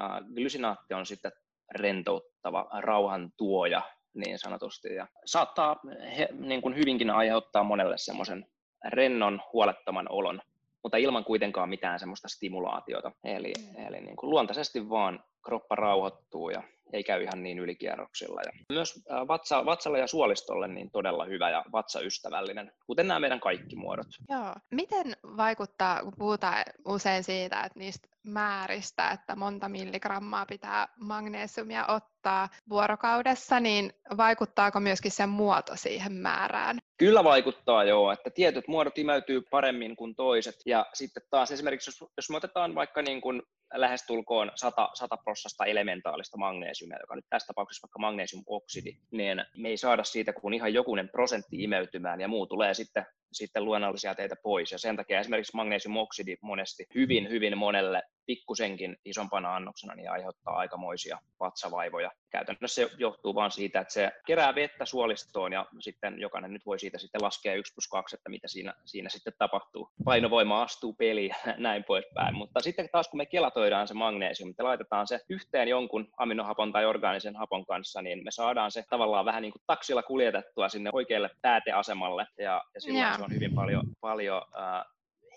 Äh, 0.00 0.10
glysinaatti 0.34 0.94
on 0.94 1.06
sitten 1.06 1.32
rentouttava, 1.74 2.68
rauhan 2.80 3.30
tuoja, 3.36 3.82
niin 4.14 4.38
sanotusti. 4.38 4.94
Ja 4.94 5.06
saattaa 5.24 5.76
he, 6.18 6.28
niin 6.32 6.62
kuin 6.62 6.76
hyvinkin 6.76 7.10
aiheuttaa 7.10 7.62
monelle 7.62 7.98
semmoisen 7.98 8.46
rennon, 8.88 9.42
huolettoman 9.52 10.06
olon, 10.10 10.40
mutta 10.82 10.96
ilman 10.96 11.24
kuitenkaan 11.24 11.68
mitään 11.68 11.98
semmoista 11.98 12.28
stimulaatiota. 12.28 13.12
Eli, 13.24 13.52
mm. 13.58 13.86
eli 13.86 14.00
niin 14.00 14.16
kuin 14.16 14.30
luontaisesti 14.30 14.88
vaan 14.88 15.24
kroppa 15.44 15.74
rauhoittuu 15.74 16.50
ja 16.50 16.62
ei 16.92 17.04
käy 17.04 17.22
ihan 17.22 17.42
niin 17.42 17.58
ylikierroksilla. 17.58 18.40
Ja 18.44 18.52
myös 18.72 19.02
vatsa, 19.28 19.64
vatsalle 19.64 19.98
ja 19.98 20.06
suolistolle 20.06 20.68
niin 20.68 20.90
todella 20.90 21.24
hyvä 21.24 21.50
ja 21.50 21.64
vatsaystävällinen, 21.72 22.72
kuten 22.86 23.08
nämä 23.08 23.20
meidän 23.20 23.40
kaikki 23.40 23.76
muodot. 23.76 24.06
Joo. 24.28 24.54
Miten 24.70 25.16
vaikuttaa, 25.36 26.02
kun 26.02 26.12
puhutaan 26.18 26.64
usein 26.84 27.24
siitä, 27.24 27.62
että 27.62 27.78
niistä 27.78 28.08
määristä, 28.22 29.10
että 29.10 29.36
monta 29.36 29.68
milligrammaa 29.68 30.46
pitää 30.46 30.88
magnesiumia 31.00 31.86
ottaa 31.86 32.48
vuorokaudessa, 32.68 33.60
niin 33.60 33.92
vaikuttaako 34.16 34.80
myöskin 34.80 35.10
sen 35.10 35.28
muoto 35.28 35.72
siihen 35.76 36.12
määrään? 36.12 36.78
Kyllä 37.00 37.24
vaikuttaa 37.24 37.84
joo, 37.84 38.12
että 38.12 38.30
tietyt 38.30 38.68
muodot 38.68 38.98
imeytyy 38.98 39.42
paremmin 39.50 39.96
kuin 39.96 40.14
toiset. 40.14 40.54
Ja 40.66 40.86
sitten 40.94 41.22
taas 41.30 41.50
esimerkiksi, 41.50 41.90
jos, 41.90 42.10
jos 42.16 42.30
me 42.30 42.36
otetaan 42.36 42.74
vaikka 42.74 43.02
niin 43.02 43.20
kuin 43.20 43.42
lähestulkoon 43.74 44.52
100, 44.54 44.90
100 44.94 45.16
prossasta 45.16 45.64
elementaalista 45.64 46.36
magnesiumia, 46.36 46.98
joka 47.00 47.16
nyt 47.16 47.24
tässä 47.30 47.46
tapauksessa 47.46 47.86
vaikka 47.86 47.98
magnesiumoksidi, 47.98 48.96
niin 49.10 49.44
me 49.56 49.68
ei 49.68 49.76
saada 49.76 50.04
siitä 50.04 50.32
kuin 50.32 50.54
ihan 50.54 50.74
jokunen 50.74 51.08
prosentti 51.08 51.62
imeytymään 51.62 52.20
ja 52.20 52.28
muu 52.28 52.46
tulee 52.46 52.74
sitten 52.74 53.06
sitten 53.32 53.64
luonnollisia 53.64 54.14
teitä 54.14 54.36
pois. 54.42 54.72
Ja 54.72 54.78
sen 54.78 54.96
takia 54.96 55.20
esimerkiksi 55.20 55.56
magnesiumoksidi 55.56 56.36
monesti 56.40 56.86
hyvin, 56.94 57.28
hyvin 57.28 57.58
monelle 57.58 58.02
pikkusenkin 58.30 58.96
isompana 59.04 59.56
annoksena 59.56 59.94
niin 59.94 60.10
aiheuttaa 60.10 60.56
aikamoisia 60.56 61.18
vatsavaivoja. 61.40 62.10
Käytännössä 62.30 62.82
se 62.82 62.90
johtuu 62.98 63.34
vain 63.34 63.50
siitä, 63.50 63.80
että 63.80 63.92
se 63.92 64.12
kerää 64.26 64.54
vettä 64.54 64.84
suolistoon 64.84 65.52
ja 65.52 65.66
sitten 65.80 66.20
jokainen 66.20 66.52
nyt 66.52 66.66
voi 66.66 66.78
siitä 66.78 66.98
sitten 66.98 67.22
laskea 67.22 67.54
1 67.54 67.74
plus 67.74 67.88
2, 67.88 68.16
että 68.16 68.30
mitä 68.30 68.48
siinä, 68.48 68.74
siinä 68.84 69.08
sitten 69.08 69.32
tapahtuu. 69.38 69.90
Painovoima 70.04 70.62
astuu 70.62 70.92
peliin 70.92 71.34
ja 71.46 71.54
näin 71.68 71.84
poispäin. 71.84 72.34
Mutta 72.34 72.60
sitten 72.60 72.88
taas 72.92 73.08
kun 73.08 73.18
me 73.18 73.26
kelatoidaan 73.26 73.88
se 73.88 73.94
magnesium, 73.94 74.54
me 74.58 74.64
laitetaan 74.64 75.06
se 75.06 75.20
yhteen 75.28 75.68
jonkun 75.68 76.08
aminohapon 76.16 76.72
tai 76.72 76.86
orgaanisen 76.86 77.36
hapon 77.36 77.66
kanssa, 77.66 78.02
niin 78.02 78.24
me 78.24 78.30
saadaan 78.30 78.70
se 78.70 78.84
tavallaan 78.90 79.24
vähän 79.24 79.42
niin 79.42 79.52
kuin 79.52 79.62
taksilla 79.66 80.02
kuljetettua 80.02 80.68
sinne 80.68 80.90
oikealle 80.92 81.30
pääteasemalle 81.42 82.26
ja, 82.38 82.62
ja 82.74 82.80
silloin 82.80 83.02
yeah. 83.02 83.16
se 83.16 83.24
on 83.24 83.34
hyvin 83.34 83.54
paljon, 83.54 83.84
paljon 84.00 84.42
äh, 84.58 84.84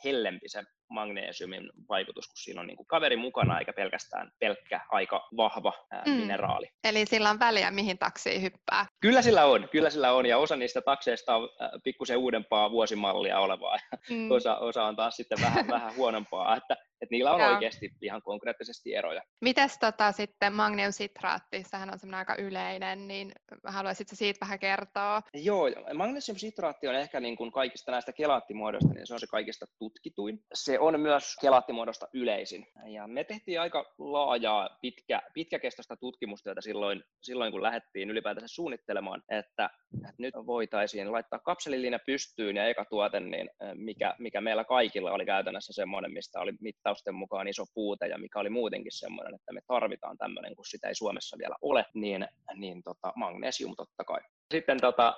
hellempi 0.03 0.49
se 0.49 0.63
magnesiumin 0.93 1.69
vaikutus, 1.89 2.27
kun 2.27 2.37
siinä 2.37 2.61
on 2.61 2.67
niin 2.67 2.77
kuin 2.77 2.87
kaveri 2.87 3.17
mukana 3.17 3.59
eikä 3.59 3.73
pelkästään 3.73 4.31
pelkkä 4.39 4.81
aika 4.89 5.27
vahva 5.37 5.73
ää, 5.91 6.03
mm. 6.05 6.11
mineraali. 6.11 6.69
Eli 6.83 7.05
sillä 7.05 7.29
on 7.29 7.39
väliä, 7.39 7.71
mihin 7.71 7.97
taksiin 7.97 8.41
hyppää. 8.41 8.85
Kyllä 9.03 9.21
sillä 9.21 9.45
on, 9.45 9.69
kyllä 9.71 9.89
sillä 9.89 10.11
on, 10.11 10.25
ja 10.25 10.37
osa 10.37 10.55
niistä 10.55 10.81
takseista 10.81 11.35
on 11.35 11.49
äh, 11.61 11.69
pikkusen 11.83 12.17
uudempaa 12.17 12.71
vuosimallia 12.71 13.39
olevaa, 13.39 13.75
ja 13.75 13.97
mm. 14.09 14.31
osa, 14.31 14.57
osa 14.57 14.83
on 14.83 14.95
taas 14.95 15.15
sitten 15.15 15.37
vähän, 15.41 15.67
vähän 15.67 15.95
huonompaa, 15.95 16.57
että, 16.57 16.73
että 16.73 17.11
niillä 17.11 17.33
on 17.33 17.39
Joo. 17.39 17.53
oikeasti 17.53 17.91
ihan 18.01 18.21
konkreettisesti 18.21 18.95
eroja. 18.95 19.21
Mites 19.41 19.77
tota 19.79 20.11
sitten 20.11 20.53
magnesiumsitraatti, 20.53 21.63
sehän 21.63 21.93
on 21.93 21.99
semmoinen 21.99 22.19
aika 22.19 22.35
yleinen, 22.35 23.07
niin 23.07 23.31
haluaisitko 23.65 24.15
siitä 24.15 24.37
vähän 24.41 24.59
kertoa? 24.59 25.21
Joo, 25.33 25.65
magnesiumsitraatti 25.93 26.87
on 26.87 26.95
ehkä 26.95 27.19
niin 27.19 27.37
kuin 27.37 27.51
kaikista 27.51 27.91
näistä 27.91 28.13
kelaattimuodoista, 28.13 28.93
niin 28.93 29.07
se 29.07 29.13
on 29.13 29.19
se 29.19 29.27
kaikista 29.27 29.65
tutkituin. 29.79 30.39
Se 30.53 30.79
on 30.79 30.99
myös 30.99 31.35
kelaattimuodosta 31.41 32.07
yleisin, 32.13 32.67
ja 32.85 33.07
me 33.07 33.23
tehtiin 33.23 33.61
aika 33.61 33.93
laajaa, 33.97 34.77
pitkä, 34.81 35.21
pitkäkestoista 35.33 35.97
tutkimustyötä 35.97 36.61
silloin, 36.61 37.03
silloin 37.21 37.51
kun 37.51 37.63
lähdettiin 37.63 38.09
ylipäätänsä 38.09 38.47
suunnittelemaan, 38.47 38.92
että, 39.29 39.69
että 39.93 40.13
nyt 40.17 40.33
voitaisiin 40.45 41.11
laittaa 41.11 41.39
kapselilinja 41.39 41.99
pystyyn 42.05 42.55
ja 42.55 42.65
eka 42.65 42.85
tuote, 42.85 43.19
niin 43.19 43.49
mikä, 43.73 44.15
mikä 44.19 44.41
meillä 44.41 44.63
kaikilla 44.63 45.11
oli 45.11 45.25
käytännössä 45.25 45.73
semmoinen, 45.73 46.13
mistä 46.13 46.39
oli 46.39 46.51
mittausten 46.61 47.15
mukaan 47.15 47.47
iso 47.47 47.63
puute 47.73 48.07
ja 48.07 48.17
mikä 48.17 48.39
oli 48.39 48.49
muutenkin 48.49 48.91
semmoinen, 48.91 49.35
että 49.35 49.53
me 49.53 49.61
tarvitaan 49.67 50.17
tämmöinen, 50.17 50.55
kun 50.55 50.65
sitä 50.65 50.87
ei 50.87 50.95
Suomessa 50.95 51.37
vielä 51.37 51.55
ole, 51.61 51.85
niin, 51.93 52.27
niin 52.55 52.83
tota, 52.83 53.13
magnesium 53.15 53.75
totta 53.75 54.03
kai. 54.03 54.21
Sitten 54.51 54.79
tota, 54.81 55.17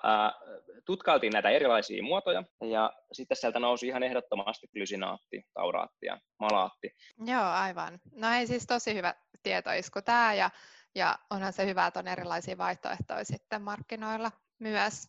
tutkailtiin 0.85 1.33
näitä 1.33 1.49
erilaisia 1.49 2.03
muotoja 2.03 2.43
ja 2.69 2.93
sitten 3.11 3.37
sieltä 3.37 3.59
nousi 3.59 3.87
ihan 3.87 4.03
ehdottomasti 4.03 4.67
glysinaatti, 4.67 5.43
tauraatti 5.53 6.05
ja 6.05 6.17
malaatti. 6.39 6.89
Joo, 7.25 7.43
aivan. 7.43 7.99
No 8.11 8.33
ei 8.33 8.47
siis 8.47 8.67
tosi 8.67 8.93
hyvä 8.93 9.13
tietoisku 9.43 10.01
tämä 10.01 10.33
ja 10.33 10.49
ja 10.95 11.19
onhan 11.29 11.53
se 11.53 11.65
hyvä, 11.65 11.87
että 11.87 11.99
on 11.99 12.07
erilaisia 12.07 12.57
vaihtoehtoja 12.57 13.25
sitten 13.25 13.61
markkinoilla 13.61 14.31
myös. 14.59 15.07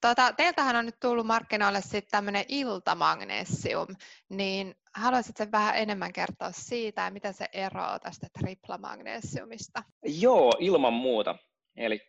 Tota, 0.00 0.32
teiltähän 0.32 0.76
on 0.76 0.86
nyt 0.86 1.00
tullut 1.00 1.26
markkinoille 1.26 1.80
sitten 1.80 2.10
tämmöinen 2.10 2.44
iltamagnesium, 2.48 3.86
niin 4.28 4.74
haluaisitko 4.94 5.44
vähän 5.52 5.76
enemmän 5.76 6.12
kertoa 6.12 6.52
siitä 6.52 7.02
ja 7.02 7.10
mitä 7.10 7.32
se 7.32 7.48
eroaa 7.52 7.98
tästä 7.98 8.26
triplamagnesiumista? 8.38 9.82
Joo, 10.04 10.52
ilman 10.58 10.92
muuta. 10.92 11.34
Eli 11.76 12.00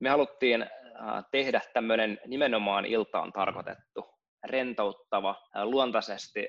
me 0.00 0.08
haluttiin 0.08 0.66
tehdä 1.30 1.60
tämmöinen 1.72 2.18
nimenomaan 2.26 2.84
iltaan 2.84 3.32
tarkoitettu 3.32 4.15
rentouttava, 4.46 5.34
luontaisesti 5.64 6.48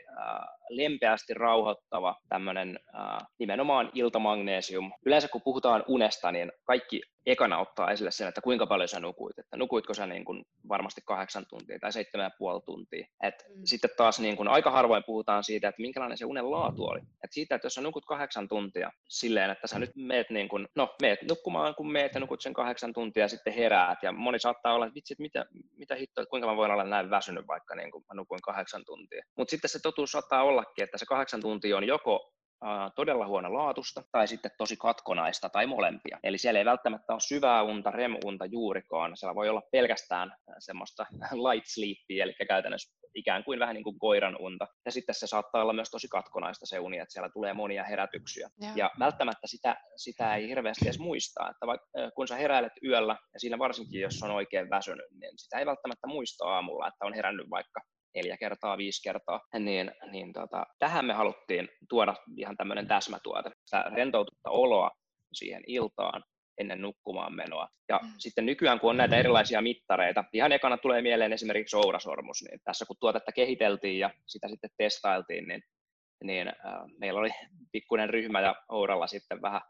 lempeästi 0.70 1.34
rauhoittava 1.34 2.16
tämmöinen 2.30 2.80
nimenomaan 3.40 3.92
iltamagnesium. 3.94 4.92
Yleensä 5.06 5.28
kun 5.28 5.42
puhutaan 5.42 5.84
unesta, 5.88 6.32
niin 6.32 6.52
kaikki 6.64 7.02
ekana 7.28 7.60
ottaa 7.60 7.92
esille 7.92 8.12
sen, 8.12 8.28
että 8.28 8.42
kuinka 8.42 8.68
paljon 8.68 8.88
sä 8.88 9.00
nukuit, 9.00 9.40
että 9.40 9.58
nukuitko 9.58 9.94
sä 9.94 10.08
niin 10.08 10.26
kuin 10.26 10.46
varmasti 10.70 11.02
kahdeksan 11.06 11.46
tuntia 11.50 11.80
tai 11.80 11.94
seitsemän 11.94 12.24
ja 12.24 12.32
puoli 12.38 12.62
tuntia. 12.66 13.08
Et 13.24 13.36
mm. 13.50 13.62
Sitten 13.66 13.90
taas 13.98 14.20
niin 14.20 14.38
kuin 14.38 14.48
aika 14.48 14.72
harvoin 14.72 15.04
puhutaan 15.06 15.44
siitä, 15.44 15.68
että 15.68 15.82
minkälainen 15.82 16.18
se 16.18 16.26
unen 16.26 16.52
laatu 16.52 16.86
oli. 16.86 17.00
Et 17.00 17.32
siitä, 17.32 17.56
että 17.56 17.66
jos 17.66 17.74
sä 17.74 17.82
nukut 17.82 18.06
kahdeksan 18.06 18.48
tuntia 18.48 18.92
silleen, 19.08 19.50
että 19.50 19.68
sä 19.68 19.80
nyt 19.80 19.92
meet, 19.96 20.30
niin 20.30 20.50
kuin, 20.50 20.68
no, 20.76 20.96
meet 21.02 21.20
nukkumaan, 21.30 21.76
kun 21.76 21.92
meet 21.92 22.14
ja 22.14 22.20
nukut 22.20 22.42
sen 22.42 22.54
kahdeksan 22.54 22.94
tuntia 22.94 23.24
ja 23.24 23.28
sitten 23.28 23.54
heräät. 23.54 24.04
Ja 24.04 24.12
moni 24.12 24.40
saattaa 24.40 24.74
olla, 24.74 24.86
että 24.86 24.96
vitsi, 24.96 25.14
että 25.14 25.22
mitä, 25.22 25.46
mitä 25.78 25.96
hittoa, 25.96 26.22
että 26.22 26.30
kuinka 26.30 26.48
mä 26.48 26.56
voin 26.56 26.72
olla 26.72 26.84
näin 26.84 27.10
väsynyt 27.10 27.48
vaikka 27.48 27.76
niin 27.76 27.92
kuin 27.92 28.04
mä 28.08 28.16
nukuin 28.16 28.42
kahdeksan 28.42 28.86
tuntia. 28.86 29.24
Mutta 29.38 29.52
sitten 29.52 29.70
se 29.70 29.80
totuus 29.80 30.12
saattaa 30.12 30.44
ollakin, 30.44 30.84
että 30.84 30.98
se 30.98 31.06
kahdeksan 31.06 31.42
tuntia 31.42 31.78
on 31.78 31.88
joko 31.88 32.37
todella 32.96 33.28
huono 33.28 33.54
laatusta 33.54 34.04
tai 34.12 34.28
sitten 34.28 34.52
tosi 34.58 34.78
katkonaista 34.78 35.50
tai 35.50 35.66
molempia. 35.68 36.20
Eli 36.24 36.38
siellä 36.38 36.60
ei 36.60 36.66
välttämättä 36.66 37.14
ole 37.14 37.20
syvää 37.20 37.64
unta, 37.64 37.92
REM-unta 37.92 38.46
juurikaan. 38.46 39.18
Siellä 39.18 39.36
voi 39.36 39.50
olla 39.50 39.62
pelkästään 39.72 40.36
semmoista 40.60 41.06
light 41.52 41.68
sleepia, 41.68 42.24
eli 42.24 42.34
käytännössä 42.48 42.98
ikään 43.16 43.44
kuin 43.44 43.60
vähän 43.60 43.76
niin 43.76 43.84
kuin 43.84 44.00
koiran 44.00 44.38
unta. 44.40 44.68
Ja 44.86 44.92
sitten 44.92 45.16
se 45.16 45.28
saattaa 45.28 45.62
olla 45.62 45.74
myös 45.74 45.92
tosi 45.92 46.08
katkonaista 46.08 46.66
se 46.66 46.80
uni, 46.80 46.98
että 46.98 47.14
siellä 47.14 47.30
tulee 47.30 47.54
monia 47.54 47.84
herätyksiä. 47.84 48.50
Ja, 48.62 48.72
ja 48.76 48.92
välttämättä 49.00 49.48
sitä, 49.48 49.78
sitä 49.96 50.36
ei 50.36 50.48
hirveästi 50.48 50.86
edes 50.86 51.00
muistaa, 51.00 51.50
että 51.50 51.68
vaikka, 51.68 51.88
kun 52.16 52.28
sä 52.28 52.36
heräilet 52.36 52.74
yöllä, 52.84 53.18
ja 53.34 53.40
siinä 53.40 53.60
varsinkin 53.60 54.02
jos 54.02 54.24
on 54.24 54.32
oikein 54.32 54.70
väsynyt, 54.70 55.06
niin 55.12 55.32
sitä 55.38 55.60
ei 55.60 55.66
välttämättä 55.66 56.08
muista 56.08 56.46
aamulla, 56.46 56.88
että 56.88 57.06
on 57.06 57.14
herännyt 57.14 57.50
vaikka 57.50 57.82
neljä 58.18 58.38
kertaa, 58.38 58.78
viisi 58.78 59.04
kertaa, 59.04 59.42
niin, 59.60 59.92
niin 60.12 60.34
tota, 60.34 60.66
tähän 60.80 61.06
me 61.06 61.14
haluttiin 61.14 61.70
tuoda 61.90 62.16
ihan 62.38 62.58
tämmöinen 62.58 62.88
täsmätuote, 62.88 63.52
sitä 63.66 63.92
rentoututta 63.96 64.50
oloa 64.50 64.92
siihen 65.34 65.64
iltaan 65.68 66.24
ennen 66.58 66.82
nukkumaan 66.82 67.36
menoa. 67.36 67.68
Ja 67.90 68.00
mm. 68.04 68.10
sitten 68.18 68.46
nykyään, 68.46 68.80
kun 68.80 68.90
on 68.90 68.98
näitä 68.98 69.18
erilaisia 69.18 69.62
mittareita, 69.62 70.24
ihan 70.34 70.52
ekana 70.52 70.78
tulee 70.78 71.02
mieleen 71.02 71.34
esimerkiksi 71.34 71.76
Ourasormus, 71.76 72.44
niin 72.44 72.60
tässä 72.64 72.86
kun 72.86 72.96
tuotetta 73.00 73.32
kehiteltiin 73.32 74.00
ja 74.00 74.10
sitä 74.26 74.48
sitten 74.48 74.70
testailtiin, 74.78 75.48
niin, 75.48 75.62
niin 76.24 76.48
äh, 76.48 76.54
meillä 77.00 77.20
oli 77.20 77.30
pikkuinen 77.72 78.10
ryhmä 78.10 78.42
ja 78.42 78.56
Ouralla 78.70 79.08
sitten 79.08 79.42
vähän 79.42 79.62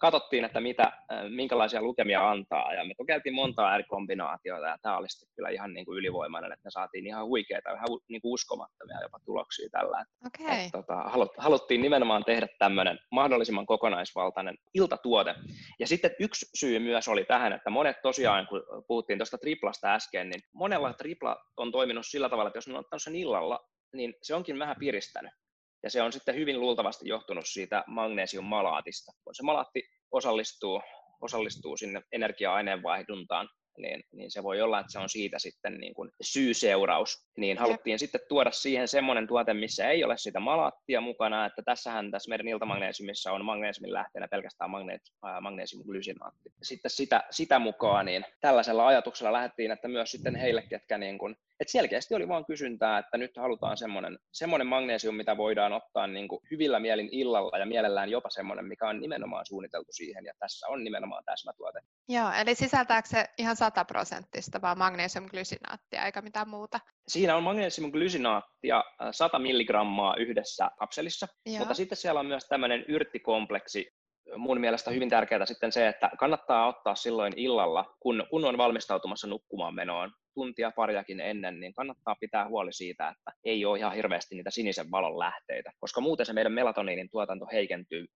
katsottiin, 0.00 0.44
että 0.44 0.60
mitä, 0.60 0.92
minkälaisia 1.28 1.82
lukemia 1.82 2.30
antaa, 2.30 2.74
ja 2.74 2.84
me 2.84 2.94
kokeiltiin 2.94 3.34
montaa 3.34 3.74
eri 3.74 3.84
kombinaatioita, 3.84 4.66
ja 4.66 4.76
tämä 4.82 4.96
oli 4.96 5.08
sitten 5.08 5.28
kyllä 5.36 5.48
ihan 5.48 5.72
niin 5.72 5.86
kuin 5.86 5.98
ylivoimainen, 5.98 6.52
että 6.52 6.64
me 6.64 6.70
saatiin 6.70 7.06
ihan 7.06 7.26
huikeita, 7.26 7.70
ihan 7.70 7.88
niin 8.08 8.22
kuin 8.22 8.32
uskomattomia 8.32 9.02
jopa 9.02 9.18
tuloksia 9.24 9.68
tällä. 9.72 10.04
Okay. 10.26 10.64
Et, 10.64 10.72
tota, 10.72 10.94
haluttiin 11.38 11.82
nimenomaan 11.82 12.24
tehdä 12.24 12.46
tämmöinen 12.58 12.98
mahdollisimman 13.12 13.66
kokonaisvaltainen 13.66 14.56
iltatuote. 14.74 15.34
Ja 15.78 15.86
sitten 15.86 16.10
yksi 16.20 16.46
syy 16.54 16.78
myös 16.78 17.08
oli 17.08 17.24
tähän, 17.24 17.52
että 17.52 17.70
monet 17.70 17.96
tosiaan, 18.02 18.46
kun 18.46 18.62
puhuttiin 18.86 19.18
tuosta 19.18 19.38
triplasta 19.38 19.94
äsken, 19.94 20.30
niin 20.30 20.42
monella 20.52 20.92
tripla 20.92 21.36
on 21.56 21.72
toiminut 21.72 22.06
sillä 22.06 22.28
tavalla, 22.28 22.48
että 22.48 22.56
jos 22.56 22.68
on 22.68 22.76
ottanut 22.76 23.02
sen 23.02 23.16
illalla, 23.16 23.60
niin 23.92 24.14
se 24.22 24.34
onkin 24.34 24.58
vähän 24.58 24.76
piristänyt. 24.78 25.32
Ja 25.82 25.90
se 25.90 26.02
on 26.02 26.12
sitten 26.12 26.34
hyvin 26.34 26.60
luultavasti 26.60 27.08
johtunut 27.08 27.44
siitä 27.46 27.84
magnesiummalaatista. 27.86 29.12
Kun 29.24 29.34
se 29.34 29.42
malaatti 29.42 29.82
osallistuu, 30.10 30.82
osallistuu 31.20 31.76
sinne 31.76 32.02
energia-aineenvaihduntaan, 32.12 33.48
niin, 33.78 34.04
niin 34.12 34.30
se 34.30 34.42
voi 34.42 34.60
olla, 34.60 34.80
että 34.80 34.92
se 34.92 34.98
on 34.98 35.08
siitä 35.08 35.38
sitten 35.38 35.78
niin 35.78 35.94
kuin 35.94 36.10
syy-seuraus. 36.20 37.26
Niin 37.36 37.58
haluttiin 37.58 37.92
Jep. 37.92 37.98
sitten 37.98 38.20
tuoda 38.28 38.50
siihen 38.50 38.88
semmoinen 38.88 39.26
tuote, 39.26 39.54
missä 39.54 39.88
ei 39.90 40.04
ole 40.04 40.18
sitä 40.18 40.40
malaattia 40.40 41.00
mukana, 41.00 41.46
että 41.46 41.62
tässähän 41.62 42.10
tässä 42.10 42.28
meidän 42.28 42.48
iltamagneesiumissa 42.48 43.32
on 43.32 43.44
magneesiumin 43.44 43.94
lähteenä 43.94 44.28
pelkästään 44.28 44.70
magneesium 44.70 45.18
magneesiumglysinaatti. 45.40 46.50
Sitten 46.62 46.90
sitä, 46.90 47.24
sitä 47.30 47.58
mukaan, 47.58 48.06
niin 48.06 48.24
tällaisella 48.40 48.86
ajatuksella 48.86 49.32
lähdettiin, 49.32 49.70
että 49.70 49.88
myös 49.88 50.10
sitten 50.10 50.34
heille, 50.34 50.62
ketkä 50.62 50.98
niin 50.98 51.18
kuin 51.18 51.36
et 51.60 51.68
selkeästi 51.68 52.14
oli 52.14 52.28
vaan 52.28 52.46
kysyntää, 52.46 52.98
että 52.98 53.18
nyt 53.18 53.36
halutaan 53.36 53.76
semmoinen, 53.76 54.18
semmoinen 54.32 54.66
magnesium, 54.66 55.14
mitä 55.14 55.36
voidaan 55.36 55.72
ottaa 55.72 56.06
niin 56.06 56.28
kuin 56.28 56.40
hyvillä 56.50 56.80
mielin 56.80 57.08
illalla 57.12 57.58
ja 57.58 57.66
mielellään 57.66 58.10
jopa 58.10 58.30
semmoinen, 58.30 58.64
mikä 58.64 58.88
on 58.88 59.00
nimenomaan 59.00 59.46
suunniteltu 59.46 59.92
siihen 59.92 60.24
ja 60.24 60.32
tässä 60.38 60.68
on 60.68 60.84
nimenomaan 60.84 61.24
täsmätuote. 61.24 61.80
Joo, 62.08 62.30
eli 62.40 62.54
sisältääkö 62.54 63.08
se 63.08 63.24
ihan 63.38 63.56
100 63.56 63.84
prosenttista 63.84 64.60
vaan 64.62 64.78
magnesiumglysinaattia 64.78 66.04
eikä 66.04 66.22
mitään 66.22 66.48
muuta? 66.48 66.80
Siinä 67.08 67.36
on 67.36 67.42
magnesiumglysinaattia 67.42 68.84
100 69.10 69.38
milligrammaa 69.38 70.16
yhdessä 70.16 70.70
kapselissa, 70.78 71.26
Joo. 71.46 71.58
mutta 71.58 71.74
sitten 71.74 71.98
siellä 71.98 72.20
on 72.20 72.26
myös 72.26 72.44
tämmöinen 72.48 72.84
yrttikompleksi, 72.88 73.98
mun 74.36 74.60
mielestä 74.60 74.90
hyvin 74.90 75.10
tärkeää 75.10 75.46
sitten 75.46 75.72
se, 75.72 75.88
että 75.88 76.10
kannattaa 76.18 76.66
ottaa 76.66 76.94
silloin 76.94 77.32
illalla, 77.36 77.96
kun, 78.00 78.26
kun 78.30 78.44
on 78.44 78.58
valmistautumassa 78.58 79.26
nukkumaan 79.26 79.74
menoon, 79.74 80.12
tuntia 80.38 80.70
pariakin 80.76 81.20
ennen, 81.20 81.60
niin 81.60 81.72
kannattaa 81.72 82.16
pitää 82.20 82.48
huoli 82.48 82.72
siitä, 82.72 83.08
että 83.08 83.32
ei 83.44 83.64
ole 83.64 83.78
ihan 83.78 83.94
hirveästi 83.94 84.34
niitä 84.34 84.50
sinisen 84.50 84.90
valon 84.90 85.18
lähteitä, 85.18 85.72
koska 85.80 86.00
muuten 86.00 86.26
se 86.26 86.32
meidän 86.32 86.52
melatoniinin 86.52 87.10
tuotanto 87.10 87.46
heikentyy 87.52 88.06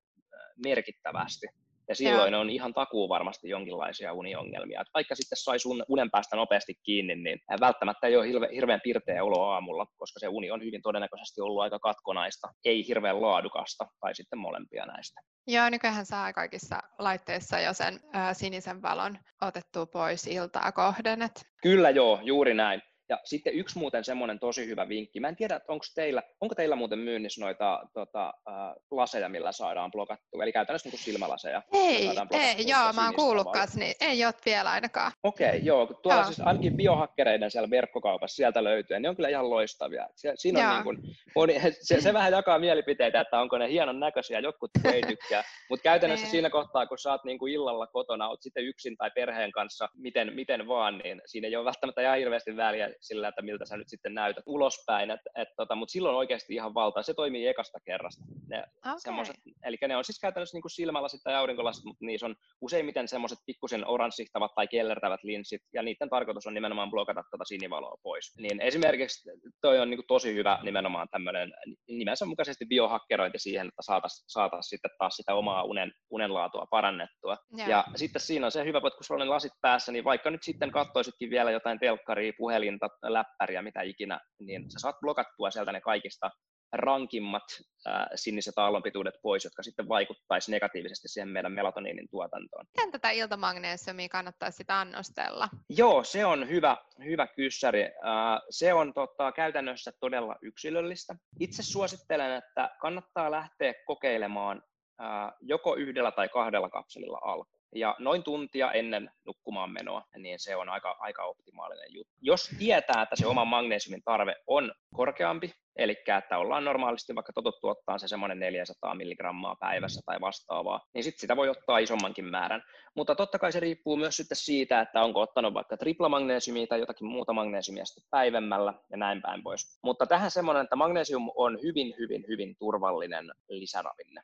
merkittävästi. 0.64 1.46
Ja 1.92 1.96
silloin 1.96 2.32
Joo. 2.32 2.40
on 2.40 2.50
ihan 2.50 2.74
takuu 2.74 3.08
varmasti 3.08 3.48
jonkinlaisia 3.48 4.12
uniongelmia. 4.12 4.80
Et 4.80 4.86
vaikka 4.94 5.14
sitten 5.14 5.38
saisi 5.38 5.68
unen 5.88 6.10
päästä 6.10 6.36
nopeasti 6.36 6.74
kiinni, 6.82 7.14
niin 7.14 7.38
välttämättä 7.60 8.06
ei 8.06 8.16
ole 8.16 8.26
hirveän 8.54 8.80
pirteä 8.84 9.24
olo 9.24 9.42
aamulla, 9.42 9.86
koska 9.96 10.20
se 10.20 10.28
uni 10.28 10.50
on 10.50 10.62
hyvin 10.62 10.82
todennäköisesti 10.82 11.40
ollut 11.40 11.62
aika 11.62 11.78
katkonaista, 11.78 12.48
ei 12.64 12.86
hirveän 12.88 13.22
laadukasta, 13.22 13.86
tai 14.00 14.14
sitten 14.14 14.38
molempia 14.38 14.86
näistä. 14.86 15.20
Joo, 15.46 15.70
nykyään 15.70 16.06
saa 16.06 16.32
kaikissa 16.32 16.80
laitteissa 16.98 17.60
jo 17.60 17.72
sen 17.72 18.00
ää, 18.12 18.34
sinisen 18.34 18.82
valon 18.82 19.18
otettua 19.42 19.86
pois 19.86 20.26
iltaa 20.26 20.72
kohden. 20.72 21.22
Et... 21.22 21.42
Kyllä 21.62 21.90
joo, 21.90 22.20
juuri 22.22 22.54
näin. 22.54 22.82
Ja 23.12 23.18
sitten 23.24 23.54
yksi 23.54 23.78
muuten 23.78 24.04
semmoinen 24.04 24.38
tosi 24.38 24.66
hyvä 24.66 24.88
vinkki. 24.88 25.20
Mä 25.20 25.28
en 25.28 25.36
tiedä, 25.36 25.60
onko 25.68 25.84
teillä, 25.94 26.22
onko 26.40 26.54
teillä 26.54 26.76
muuten 26.76 26.98
myynnissä 26.98 27.40
noita 27.40 27.82
tota, 27.94 28.26
äh, 28.48 28.54
laseja, 28.90 29.28
millä 29.28 29.52
saadaan 29.52 29.90
blokattua, 29.90 30.42
eli 30.42 30.52
käytännössä 30.52 30.88
niin 30.88 30.98
silmälaseja. 30.98 31.62
Ei, 31.72 32.10
ei 32.32 32.68
joo, 32.68 32.92
mä 32.92 33.04
oon 33.04 33.14
kuullut 33.14 33.52
kanssa, 33.52 33.78
niin 33.78 33.94
ei 34.00 34.24
ole 34.24 34.34
vielä 34.46 34.70
ainakaan. 34.70 35.12
Okei, 35.22 35.48
okay, 35.48 35.60
joo, 35.60 35.86
tuolla 35.86 36.20
joo. 36.20 36.26
siis 36.26 36.40
ainakin 36.40 36.76
biohakkereiden 36.76 37.50
siellä 37.50 37.70
verkkokaupassa 37.70 38.36
sieltä 38.36 38.64
löytyy, 38.64 39.00
ne 39.00 39.08
on 39.08 39.16
kyllä 39.16 39.28
ihan 39.28 39.50
loistavia. 39.50 40.08
Se, 40.16 40.32
siinä 40.34 40.68
on 40.68 40.74
niin 40.74 40.84
kuin, 40.84 41.16
moni, 41.36 41.60
se, 41.88 42.00
se, 42.00 42.12
vähän 42.12 42.32
jakaa 42.32 42.58
mielipiteitä, 42.58 43.20
että 43.20 43.40
onko 43.40 43.58
ne 43.58 43.68
hienon 43.68 44.00
näköisiä, 44.00 44.40
jotkut 44.40 44.70
ei 44.92 45.02
tykkää, 45.02 45.42
mutta 45.70 45.82
käytännössä 45.82 46.26
siinä 46.26 46.50
kohtaa, 46.50 46.86
kun 46.86 46.98
sä 46.98 47.10
oot 47.10 47.24
niin 47.24 47.38
kuin 47.38 47.52
illalla 47.52 47.86
kotona, 47.86 48.28
oot 48.28 48.42
sitten 48.42 48.64
yksin 48.64 48.96
tai 48.96 49.10
perheen 49.10 49.52
kanssa, 49.52 49.88
miten, 49.94 50.34
miten 50.34 50.68
vaan, 50.68 50.98
niin 50.98 51.22
siinä 51.26 51.48
ei 51.48 51.56
ole 51.56 51.64
välttämättä 51.64 52.02
ihan 52.02 52.18
hirveästi 52.18 52.56
väliä 52.56 52.90
sillä, 53.02 53.28
että 53.28 53.42
miltä 53.42 53.64
sä 53.64 53.76
nyt 53.76 53.88
sitten 53.88 54.14
näytät 54.14 54.44
ulospäin, 54.46 55.10
et, 55.10 55.20
et, 55.36 55.48
tota, 55.56 55.74
mutta 55.74 55.92
silloin 55.92 56.16
oikeasti 56.16 56.54
ihan 56.54 56.74
valta, 56.74 57.02
se 57.02 57.14
toimii 57.14 57.46
ekasta 57.46 57.78
kerrasta. 57.84 58.24
Ne 58.48 58.64
okay. 58.78 59.34
eli 59.64 59.76
ne 59.88 59.96
on 59.96 60.04
siis 60.04 60.20
käytännössä 60.20 60.56
niin 60.56 60.62
kuin 60.62 60.70
silmälasit 60.70 61.20
tai 61.24 61.34
aurinkolasit, 61.34 61.84
mutta 61.84 62.06
niissä 62.06 62.26
on 62.26 62.36
useimmiten 62.60 63.08
semmoiset 63.08 63.38
pikkusen 63.46 63.86
oranssihtavat 63.86 64.54
tai 64.54 64.68
kellertävät 64.68 65.20
linssit, 65.22 65.62
ja 65.74 65.82
niiden 65.82 66.10
tarkoitus 66.10 66.46
on 66.46 66.54
nimenomaan 66.54 66.90
blokata 66.90 67.22
tuota 67.30 67.44
sinivaloa 67.44 67.96
pois. 68.02 68.38
Niin 68.38 68.60
esimerkiksi 68.60 69.30
toi 69.60 69.78
on 69.80 69.90
niin 69.90 69.98
kuin 69.98 70.06
tosi 70.06 70.34
hyvä 70.34 70.58
nimenomaan 70.62 71.08
tämmöinen 71.10 71.52
nimensä 71.88 72.26
mukaisesti 72.26 72.66
biohakkerointi 72.66 73.38
siihen, 73.38 73.68
että 73.68 73.82
saataisiin 73.82 74.24
saatais 74.28 74.66
sitten 74.66 74.90
taas 74.98 75.16
sitä 75.16 75.34
omaa 75.34 75.62
unen, 75.62 75.92
unenlaatua 76.10 76.66
parannettua. 76.70 77.36
Yeah. 77.58 77.68
Ja 77.68 77.84
sitten 77.96 78.20
siinä 78.20 78.46
on 78.46 78.52
se 78.52 78.64
hyvä, 78.64 78.78
että 78.78 78.90
kun 78.90 79.04
sulla 79.04 79.24
on 79.24 79.30
lasit 79.30 79.52
päässä, 79.60 79.92
niin 79.92 80.04
vaikka 80.04 80.30
nyt 80.30 80.42
sitten 80.42 80.70
katsoisitkin 80.70 81.30
vielä 81.30 81.50
jotain 81.50 81.78
telkkaria, 81.78 82.32
puhelinta, 82.38 82.88
läppäriä, 83.02 83.62
mitä 83.62 83.82
ikinä, 83.82 84.20
niin 84.40 84.70
sä 84.70 84.78
saat 84.78 85.00
blokattua 85.00 85.50
sieltä 85.50 85.72
ne 85.72 85.80
kaikista 85.80 86.30
rankimmat 86.72 87.42
ää, 87.86 88.08
siniset 88.14 88.58
aallonpituudet 88.58 89.14
pois, 89.22 89.44
jotka 89.44 89.62
sitten 89.62 89.88
vaikuttaisi 89.88 90.50
negatiivisesti 90.50 91.08
siihen 91.08 91.28
meidän 91.28 91.52
melatoniinin 91.52 92.08
tuotantoon. 92.10 92.66
Miten 92.76 92.92
tätä 92.92 93.10
iltamagneesiumia 93.10 94.08
kannattaa 94.08 94.50
sitä 94.50 94.80
annostella? 94.80 95.48
Joo, 95.68 96.04
se 96.04 96.24
on 96.24 96.48
hyvä, 96.48 96.76
hyvä 97.04 97.26
kyssäri. 97.26 97.82
Ää, 97.82 98.40
se 98.50 98.74
on 98.74 98.94
tota, 98.94 99.32
käytännössä 99.32 99.92
todella 100.00 100.36
yksilöllistä. 100.42 101.14
Itse 101.40 101.62
suosittelen, 101.62 102.32
että 102.32 102.70
kannattaa 102.80 103.30
lähteä 103.30 103.74
kokeilemaan 103.86 104.62
ää, 104.98 105.32
joko 105.40 105.76
yhdellä 105.76 106.10
tai 106.10 106.28
kahdella 106.28 106.70
kapselilla 106.70 107.20
alkuun 107.22 107.51
ja 107.74 107.96
noin 107.98 108.22
tuntia 108.22 108.72
ennen 108.72 109.10
nukkumaan 109.26 109.70
menoa, 109.70 110.02
niin 110.16 110.38
se 110.38 110.56
on 110.56 110.68
aika, 110.68 110.96
aika 110.98 111.24
optimaalinen 111.24 111.94
juttu. 111.94 112.12
Jos 112.20 112.50
tietää, 112.58 113.02
että 113.02 113.16
se 113.16 113.26
oma 113.26 113.44
magnesiumin 113.44 114.02
tarve 114.04 114.36
on 114.46 114.72
korkeampi, 114.94 115.52
eli 115.76 115.96
että 116.18 116.38
ollaan 116.38 116.64
normaalisti 116.64 117.14
vaikka 117.14 117.32
totuttu 117.32 117.68
ottaa 117.68 117.98
se 117.98 118.08
semmoinen 118.08 118.38
400 118.38 118.94
milligrammaa 118.94 119.56
päivässä 119.60 120.00
tai 120.06 120.20
vastaavaa, 120.20 120.80
niin 120.94 121.04
sitten 121.04 121.20
sitä 121.20 121.36
voi 121.36 121.48
ottaa 121.48 121.78
isommankin 121.78 122.24
määrän. 122.24 122.62
Mutta 122.94 123.14
totta 123.14 123.38
kai 123.38 123.52
se 123.52 123.60
riippuu 123.60 123.96
myös 123.96 124.16
sitten 124.16 124.36
siitä, 124.36 124.80
että 124.80 125.02
onko 125.02 125.20
ottanut 125.20 125.54
vaikka 125.54 125.76
triplamagnesiumia 125.76 126.66
tai 126.66 126.80
jotakin 126.80 127.06
muuta 127.06 127.32
magnesiumia 127.32 127.84
sitten 127.84 128.04
päivämällä 128.10 128.74
ja 128.90 128.96
näin 128.96 129.22
päin 129.22 129.42
pois. 129.42 129.78
Mutta 129.82 130.06
tähän 130.06 130.30
semmoinen, 130.30 130.62
että 130.62 130.76
magnesium 130.76 131.30
on 131.36 131.58
hyvin, 131.62 131.94
hyvin, 131.98 132.24
hyvin 132.28 132.56
turvallinen 132.58 133.32
lisäravinne. 133.48 134.22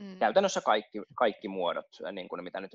Mm. 0.00 0.18
Käytännössä 0.18 0.60
kaikki, 0.60 0.98
kaikki 1.14 1.48
muodot, 1.48 1.86
niin 2.12 2.28
kuin 2.28 2.44
mitä 2.44 2.60
nyt 2.60 2.74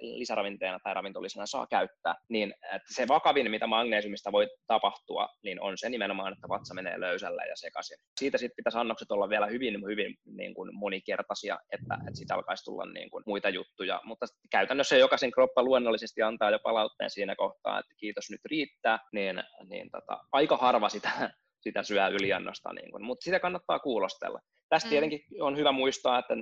lisäravinteena 0.00 0.78
tai 0.84 0.94
ravintolisena 0.94 1.46
saa 1.46 1.66
käyttää, 1.66 2.14
niin 2.28 2.54
että 2.72 2.94
se 2.94 3.08
vakavin, 3.08 3.50
mitä 3.50 3.66
magnesiumista 3.66 4.32
voi 4.32 4.48
tapahtua, 4.66 5.28
niin 5.42 5.60
on 5.60 5.78
se 5.78 5.88
nimenomaan, 5.88 6.32
että 6.32 6.48
vatsa 6.48 6.74
menee 6.74 7.00
löysällä 7.00 7.44
ja 7.44 7.56
sekaisin. 7.56 7.98
Siitä 8.18 8.38
sitten 8.38 8.56
pitäisi 8.56 8.78
annokset 8.78 9.10
olla 9.10 9.28
vielä 9.28 9.46
hyvin, 9.46 9.86
hyvin 9.86 10.14
niin 10.24 10.54
kuin 10.54 10.70
monikertaisia, 10.74 11.58
että, 11.72 11.94
että 11.94 12.14
siitä 12.14 12.34
alkaisi 12.34 12.64
tulla 12.64 12.86
niin 12.86 13.10
kuin 13.10 13.22
muita 13.26 13.48
juttuja, 13.48 14.00
mutta 14.04 14.26
käytännössä 14.50 14.96
jokaisen 14.96 15.30
kroppa 15.30 15.62
luonnollisesti 15.62 16.22
antaa 16.22 16.50
jo 16.50 16.58
palautteen 16.62 17.10
siinä 17.10 17.36
kohtaa, 17.36 17.78
että 17.78 17.94
kiitos 17.96 18.30
nyt 18.30 18.40
riittää, 18.44 18.98
niin, 19.12 19.42
niin 19.68 19.90
tota, 19.90 20.24
aika 20.32 20.56
harva 20.56 20.88
sitä, 20.88 21.10
sitä 21.64 21.82
syö 21.82 22.08
yliannosta, 22.08 22.72
niin 22.72 22.90
kuin, 22.90 23.04
mutta 23.04 23.24
sitä 23.24 23.40
kannattaa 23.40 23.78
kuulostella. 23.78 24.40
Tästä 24.68 24.86
mm. 24.86 24.90
tietenkin 24.90 25.20
on 25.40 25.56
hyvä 25.56 25.72
muistaa, 25.72 26.18
että 26.18 26.34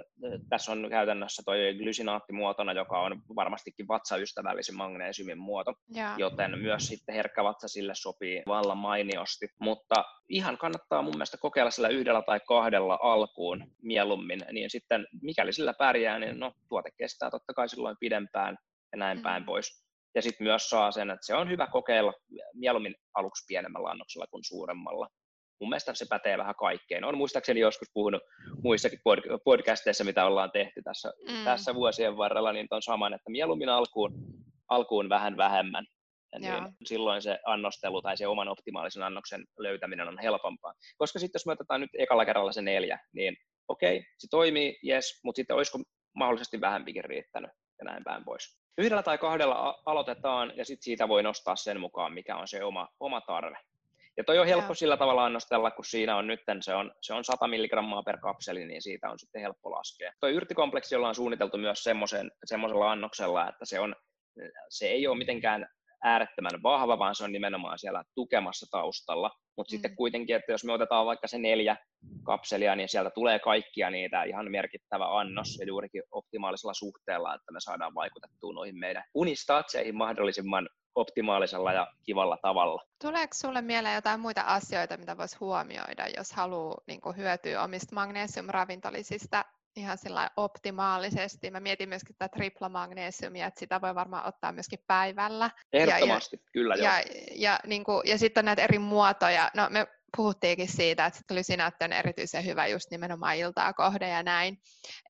tässä 0.48 0.72
on 0.72 0.86
käytännössä 0.90 1.42
tuo 1.44 1.54
glysinaattimuotona, 1.78 2.72
joka 2.72 3.00
on 3.00 3.22
varmastikin 3.36 3.88
vatsaystävällisin 3.88 4.76
magneesiumin 4.76 5.38
muoto, 5.38 5.74
ja. 5.94 6.14
joten 6.18 6.58
myös 6.58 6.86
sitten 6.86 7.14
herkkä 7.14 7.44
vatsa 7.44 7.68
sille 7.68 7.94
sopii 7.94 8.42
vallan 8.46 8.78
mainiosti. 8.78 9.48
Mutta 9.60 10.04
ihan 10.28 10.58
kannattaa 10.58 11.02
mun 11.02 11.14
mielestä 11.14 11.36
kokeilla 11.40 11.70
sillä 11.70 11.88
yhdellä 11.88 12.22
tai 12.22 12.40
kahdella 12.48 12.98
alkuun 13.02 13.64
mieluummin, 13.82 14.40
niin 14.52 14.70
sitten 14.70 15.06
mikäli 15.22 15.52
sillä 15.52 15.74
pärjää, 15.78 16.18
niin 16.18 16.40
no, 16.40 16.52
tuote 16.68 16.90
kestää 16.98 17.30
totta 17.30 17.54
kai 17.54 17.68
silloin 17.68 17.96
pidempään 18.00 18.56
ja 18.92 18.98
näin 18.98 19.18
mm. 19.18 19.22
päin 19.22 19.44
pois. 19.44 19.84
Ja 20.14 20.22
sitten 20.22 20.44
myös 20.46 20.70
saa 20.70 20.92
sen, 20.92 21.10
että 21.10 21.26
se 21.26 21.34
on 21.34 21.50
hyvä 21.50 21.66
kokeilla 21.66 22.12
mieluummin 22.54 22.94
aluksi 23.14 23.44
pienemmällä 23.48 23.90
annoksella 23.90 24.26
kuin 24.30 24.44
suuremmalla 24.44 25.08
mun 25.64 25.70
mielestä 25.70 25.94
se 25.94 26.06
pätee 26.08 26.38
vähän 26.38 26.54
kaikkeen. 26.54 27.04
On 27.04 27.18
muistaakseni 27.18 27.60
joskus 27.60 27.88
puhunut 27.94 28.22
muissakin 28.62 28.98
podcasteissa, 29.44 30.04
mitä 30.04 30.26
ollaan 30.26 30.50
tehty 30.50 30.82
tässä, 30.82 31.12
mm. 31.28 31.44
tässä 31.44 31.74
vuosien 31.74 32.16
varrella, 32.16 32.52
niin 32.52 32.66
on 32.70 32.82
saman, 32.82 33.14
että 33.14 33.30
mieluummin 33.30 33.68
alkuun, 33.68 34.12
alkuun 34.68 35.08
vähän 35.08 35.36
vähemmän. 35.36 35.86
Niin 36.38 36.52
silloin 36.84 37.22
se 37.22 37.38
annostelu 37.46 38.02
tai 38.02 38.16
se 38.16 38.26
oman 38.26 38.48
optimaalisen 38.48 39.02
annoksen 39.02 39.44
löytäminen 39.58 40.08
on 40.08 40.18
helpompaa. 40.18 40.74
Koska 40.96 41.18
sitten 41.18 41.38
jos 41.38 41.46
me 41.46 41.52
otetaan 41.52 41.80
nyt 41.80 41.90
ekalla 41.98 42.24
kerralla 42.24 42.52
se 42.52 42.62
neljä, 42.62 42.98
niin 43.12 43.36
okei, 43.68 43.96
okay, 43.96 44.08
se 44.18 44.26
toimii, 44.30 44.78
yes, 44.88 45.20
mutta 45.24 45.36
sitten 45.36 45.56
olisiko 45.56 45.78
mahdollisesti 46.14 46.60
vähempikin 46.60 47.04
riittänyt 47.04 47.50
ja 47.78 47.84
näin 47.84 48.04
päin 48.04 48.24
pois. 48.24 48.58
Yhdellä 48.78 49.02
tai 49.02 49.18
kahdella 49.18 49.82
aloitetaan 49.86 50.52
ja 50.56 50.64
sitten 50.64 50.84
siitä 50.84 51.08
voi 51.08 51.22
nostaa 51.22 51.56
sen 51.56 51.80
mukaan, 51.80 52.12
mikä 52.12 52.36
on 52.36 52.48
se 52.48 52.64
oma, 52.64 52.88
oma 53.00 53.20
tarve. 53.20 53.56
Ja 54.16 54.24
toi 54.24 54.38
on 54.38 54.46
helppo 54.46 54.70
ja. 54.70 54.74
sillä 54.74 54.96
tavalla 54.96 55.24
annostella, 55.24 55.70
kun 55.70 55.84
siinä 55.84 56.16
on 56.16 56.26
nyt 56.26 56.40
se 56.60 56.74
on, 56.74 56.92
se 57.00 57.14
on 57.14 57.24
100 57.24 57.48
milligrammaa 57.48 58.02
per 58.02 58.18
kapseli, 58.18 58.66
niin 58.66 58.82
siitä 58.82 59.10
on 59.10 59.18
sitten 59.18 59.42
helppo 59.42 59.70
laskea. 59.70 60.12
Tuo 60.20 60.28
yrttikompleksi 60.28 60.96
ollaan 60.96 61.14
suunniteltu 61.14 61.58
myös 61.58 61.84
semmoisella 62.44 62.92
annoksella, 62.92 63.48
että 63.48 63.64
se, 63.64 63.80
on, 63.80 63.96
se 64.68 64.86
ei 64.86 65.06
ole 65.06 65.18
mitenkään 65.18 65.66
äärettömän 66.04 66.62
vahva, 66.62 66.98
vaan 66.98 67.14
se 67.14 67.24
on 67.24 67.32
nimenomaan 67.32 67.78
siellä 67.78 68.04
tukemassa 68.14 68.66
taustalla. 68.70 69.30
Mutta 69.56 69.70
mm. 69.70 69.74
sitten 69.74 69.96
kuitenkin, 69.96 70.36
että 70.36 70.52
jos 70.52 70.64
me 70.64 70.72
otetaan 70.72 71.06
vaikka 71.06 71.28
se 71.28 71.38
neljä 71.38 71.76
kapselia, 72.22 72.76
niin 72.76 72.88
sieltä 72.88 73.10
tulee 73.14 73.38
kaikkia 73.38 73.90
niitä 73.90 74.22
ihan 74.22 74.50
merkittävä 74.50 75.18
annos 75.18 75.58
ja 75.58 75.66
juurikin 75.66 76.02
optimaalisella 76.10 76.74
suhteella, 76.74 77.34
että 77.34 77.52
me 77.52 77.60
saadaan 77.60 77.94
vaikutettua 77.94 78.52
noihin 78.52 78.78
meidän 78.78 79.04
unistatseihin 79.14 79.96
mahdollisimman 79.96 80.68
optimaalisella 80.94 81.72
ja 81.72 81.86
kivalla 82.02 82.38
tavalla. 82.42 82.82
Tuleeko 83.02 83.34
sinulle 83.34 83.62
mieleen 83.62 83.94
jotain 83.94 84.20
muita 84.20 84.40
asioita, 84.40 84.96
mitä 84.96 85.16
voisi 85.16 85.36
huomioida, 85.40 86.06
jos 86.16 86.32
haluaa 86.32 86.80
niin 86.86 87.00
hyötyä 87.16 87.62
omista 87.62 87.94
magnesiumravintolisista 87.94 89.44
ihan 89.76 89.98
sillä 89.98 90.30
optimaalisesti. 90.36 91.50
Mä 91.50 91.60
mietin 91.60 91.88
myöskin 91.88 92.16
tätä 92.18 92.36
triplamagneesiumia, 92.36 93.46
että 93.46 93.60
sitä 93.60 93.80
voi 93.80 93.94
varmaan 93.94 94.26
ottaa 94.26 94.52
myöskin 94.52 94.78
päivällä. 94.86 95.50
Ehdottomasti, 95.72 96.36
ja, 96.36 96.50
kyllä 96.52 96.74
ja, 96.74 96.82
joo. 96.82 96.92
Ja, 96.92 97.24
ja, 97.34 97.60
niin 97.66 97.84
kuin, 97.84 98.02
ja 98.04 98.18
sitten 98.18 98.40
on 98.40 98.44
näitä 98.44 98.62
eri 98.62 98.78
muotoja. 98.78 99.50
No 99.54 99.66
me 99.70 99.86
puhuttiinkin 100.16 100.68
siitä, 100.68 101.06
että 101.06 101.34
lysinaatti 101.34 101.84
on 101.84 101.92
erityisen 101.92 102.44
hyvä 102.44 102.66
just 102.66 102.90
nimenomaan 102.90 103.36
iltaa 103.36 103.72
kohde 103.72 104.08
ja 104.08 104.22
näin. 104.22 104.58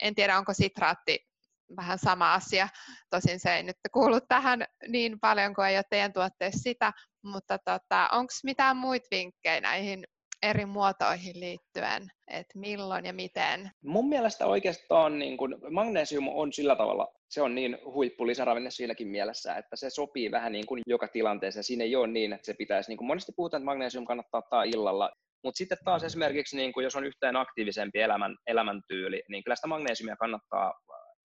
En 0.03 0.15
tiedä, 0.15 0.39
onko 0.39 0.55
sitraatti 0.55 1.34
vähän 1.77 1.99
sama 1.99 2.35
asia. 2.35 2.69
Tosin 3.11 3.41
se 3.41 3.57
ei 3.57 3.63
nyt 3.63 3.77
kuulu 3.93 4.21
tähän 4.29 4.65
niin 4.89 5.21
paljon 5.21 5.55
kuin 5.55 5.69
ei 5.69 5.77
ole 5.77 5.85
teidän 5.91 6.13
tuotteessa 6.13 6.63
sitä, 6.63 6.93
mutta 7.25 7.59
tota, 7.59 8.09
onko 8.13 8.33
mitään 8.45 8.77
muita 8.77 9.07
vinkkejä 9.11 9.61
näihin 9.61 10.05
eri 10.43 10.67
muotoihin 10.67 11.41
liittyen, 11.41 12.09
että 12.29 12.59
milloin 12.59 13.05
ja 13.05 13.13
miten? 13.13 13.71
Mun 13.85 14.09
mielestä 14.09 14.47
oikeastaan 14.47 15.19
niin 15.19 15.37
kun, 15.37 15.61
magnesium 15.71 16.29
on 16.29 16.53
sillä 16.53 16.77
tavalla, 16.77 17.09
se 17.31 17.43
on 17.43 17.55
niin 17.55 17.79
huippulisäravinne 17.85 18.71
siinäkin 18.71 19.09
mielessä, 19.09 19.57
että 19.57 19.77
se 19.77 19.91
sopii 19.91 20.31
vähän 20.31 20.53
niin 20.53 20.67
kuin 20.67 20.83
joka 20.87 21.09
tilanteeseen. 21.09 21.65
Siinä 21.65 21.85
ei 21.85 21.97
ole 21.97 22.07
niin, 22.07 22.33
että 22.33 22.47
se 22.47 22.55
pitäisi, 22.55 22.91
niin 22.91 22.99
kuin 22.99 23.07
monesti 23.07 23.33
puhutaan, 23.37 23.61
että 23.61 23.65
magnesium 23.65 24.05
kannattaa 24.05 24.39
ottaa 24.39 24.63
illalla, 24.63 25.11
mutta 25.45 25.59
sitten 25.59 25.79
taas 25.85 26.05
esimerkiksi, 26.05 26.57
niin 26.57 26.73
kuin 26.73 26.85
jos 26.85 26.97
on 26.97 27.05
yhteen 27.05 27.37
aktiivisempi 27.37 28.01
elämän, 28.01 28.37
elämäntyyli, 28.47 29.23
niin 29.29 29.45
kyllä 29.45 29.57
sitä 29.57 29.67
magnesiumia 29.67 30.17
kannattaa 30.17 30.73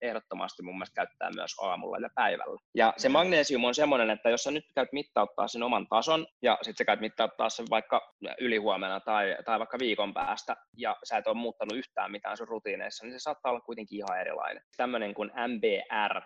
ehdottomasti 0.02 0.64
mun 0.64 0.76
mielestä 0.76 0.96
käyttää 0.96 1.30
myös 1.36 1.52
aamulla 1.62 1.98
ja 1.98 2.10
päivällä. 2.16 2.60
Ja 2.76 2.94
se 2.98 3.10
magnesium 3.10 3.64
on 3.64 3.76
semmoinen, 3.76 4.10
että 4.10 4.30
jos 4.30 4.44
sä 4.44 4.52
nyt 4.52 4.66
käyt 4.76 4.94
mittauttaa 4.94 5.48
sen 5.48 5.64
oman 5.64 5.88
tason 5.88 6.28
ja 6.42 6.58
sitten 6.62 6.78
sä 6.78 6.86
käyt 6.86 7.00
mittauttaa 7.00 7.50
sen 7.50 7.66
vaikka 7.70 8.14
ylihuomenna 8.40 9.00
tai, 9.00 9.38
tai 9.46 9.60
vaikka 9.60 9.80
viikon 9.80 10.14
päästä 10.14 10.56
ja 10.78 10.96
sä 11.04 11.18
et 11.18 11.28
ole 11.28 11.38
muuttanut 11.38 11.78
yhtään 11.78 12.12
mitään 12.12 12.38
sun 12.38 12.48
rutiineissa, 12.48 13.06
niin 13.06 13.14
se 13.14 13.20
saattaa 13.20 13.52
olla 13.52 13.62
kuitenkin 13.62 13.98
ihan 13.98 14.22
erilainen. 14.22 14.64
Tämmöinen 14.78 15.14
kuin 15.14 15.32
MBR, 15.48 16.22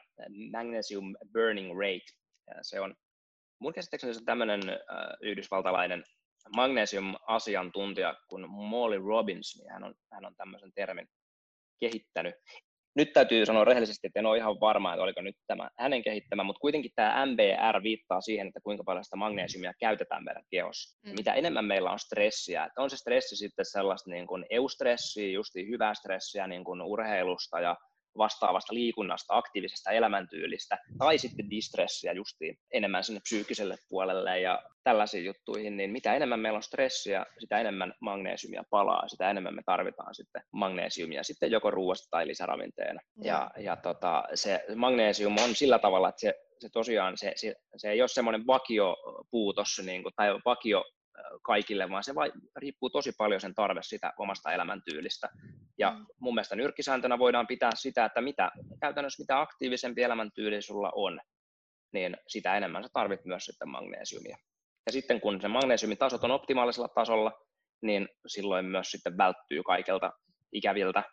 Magnesium 0.52 1.14
Burning 1.34 1.80
Rate, 1.80 2.14
se 2.62 2.80
on 2.80 2.96
mun 3.60 3.74
käsittääkseni 3.74 4.14
se 4.14 4.20
on 4.20 4.26
tämmöinen 4.26 4.70
äh, 4.70 4.78
yhdysvaltalainen 5.22 6.04
magnesium-asiantuntija 6.56 8.16
kuin 8.28 8.50
Molly 8.50 8.98
Robbins, 9.08 9.56
niin 9.58 9.72
hän 9.72 9.84
on, 9.84 9.96
hän 10.14 10.26
on 10.26 10.36
tämmöisen 10.36 10.72
termin 10.76 11.08
kehittänyt. 11.80 12.36
Nyt 12.96 13.14
täytyy 13.14 13.46
sanoa 13.46 13.66
rehellisesti, 13.66 14.08
että 14.08 14.20
en 14.20 14.26
ole 14.26 14.38
ihan 14.38 14.60
varma, 14.60 14.94
että 14.94 15.04
oliko 15.04 15.22
nyt 15.22 15.36
tämä 15.48 15.70
hänen 15.80 16.04
kehittämä, 16.04 16.44
mutta 16.44 16.60
kuitenkin 16.60 16.92
tämä 16.96 17.26
MBR 17.26 17.84
viittaa 17.84 18.22
siihen, 18.22 18.48
että 18.48 18.60
kuinka 18.64 18.84
paljon 18.84 19.04
sitä 19.04 19.16
magnesiumia 19.16 19.74
käytetään 19.80 20.24
meidän 20.24 20.44
kehossa. 20.50 21.00
Mm. 21.06 21.16
Mitä 21.16 21.34
enemmän 21.34 21.66
meillä 21.66 21.92
on 21.92 22.00
stressiä, 22.00 22.66
että 22.66 22.82
on 22.82 22.90
se 22.90 22.98
stressi 22.98 23.36
sitten 23.36 23.66
sellaista 23.66 24.12
niin 24.12 24.28
kuin 24.28 24.46
eustressiä, 24.50 25.32
just 25.32 25.56
hyvää 25.56 25.94
stressiä 25.94 26.48
niin 26.48 26.64
kuin 26.64 26.82
urheilusta 26.82 27.60
ja 27.60 27.78
vastaavasta 28.18 28.74
liikunnasta, 28.74 29.38
aktiivisesta 29.38 29.92
elämäntyylistä, 29.92 30.78
tai 30.98 31.18
sitten 31.18 31.50
distressiä 31.50 32.14
justiin 32.14 32.58
enemmän 32.72 33.04
sinne 33.04 33.20
psyykkiselle 33.20 33.76
puolelle 33.90 34.40
ja 34.40 34.64
tällaisiin 34.84 35.26
juttuihin, 35.26 35.78
niin 35.78 35.92
mitä 35.92 36.14
enemmän 36.14 36.40
meillä 36.40 36.58
on 36.58 36.64
stressiä, 36.64 37.26
sitä 37.40 37.60
enemmän 37.60 37.94
magneesiumia 38.00 38.64
palaa, 38.70 39.08
sitä 39.08 39.30
enemmän 39.30 39.56
me 39.56 39.62
tarvitaan 39.66 40.16
sitten 40.16 40.44
magneesiumia 40.52 41.24
sitten 41.24 41.52
joko 41.52 41.72
ruoasta 41.72 42.08
tai 42.12 42.28
lisäravinteena. 42.28 43.00
Mm. 43.16 43.26
Ja, 43.26 43.52
ja 43.58 43.76
tota, 43.76 44.24
se 44.34 44.66
magneesium 44.76 45.36
on 45.44 45.56
sillä 45.56 45.80
tavalla, 45.80 46.10
että 46.10 46.22
se, 46.22 46.34
se 46.60 46.70
tosiaan 46.70 47.18
se, 47.18 47.34
se, 47.36 47.56
se 47.78 47.90
ei 47.90 48.02
ole 48.02 48.08
semmoinen 48.08 48.48
vakiopuutos 48.48 49.82
niin 49.86 50.04
kuin, 50.04 50.14
tai 50.16 50.40
vakio 50.46 50.84
kaikille, 51.42 51.90
vaan 51.90 52.04
se 52.04 52.16
vai, 52.16 52.32
riippuu 52.56 52.90
tosi 52.90 53.12
paljon 53.18 53.42
sen 53.42 53.56
tarve 53.56 53.84
sitä 53.84 54.14
omasta 54.18 54.54
elämäntyylistä. 54.54 55.30
Ja 55.80 55.92
mm. 55.92 56.06
mun 56.20 56.36
mielestä 56.36 56.56
nyrkkisääntönä 56.56 57.20
voidaan 57.20 57.48
pitää 57.48 57.72
sitä, 57.76 58.06
että 58.06 58.22
mitä, 58.22 58.52
käytännössä 58.82 59.24
mitä 59.24 59.42
aktiivisempi 59.42 60.04
elämäntyyli 60.04 60.62
sulla 60.62 60.92
on, 60.96 61.20
niin 61.94 62.18
sitä 62.28 62.58
enemmän 62.58 62.84
sä 62.84 62.90
tarvit 62.94 63.26
myös 63.26 63.46
sitten 63.46 63.70
magneesiumia. 63.70 64.38
Ja 64.86 64.92
sitten 64.92 65.22
kun 65.22 65.42
se 65.42 65.48
magneesiumin 65.48 65.98
tasot 65.98 66.24
on 66.24 66.32
optimaalisella 66.32 66.88
tasolla, 66.88 67.32
niin 67.82 68.10
silloin 68.28 68.66
myös 68.66 68.92
sitten 68.92 69.18
välttyy 69.18 69.64
kaikelta 69.64 70.12
ikäviltä 70.52 71.04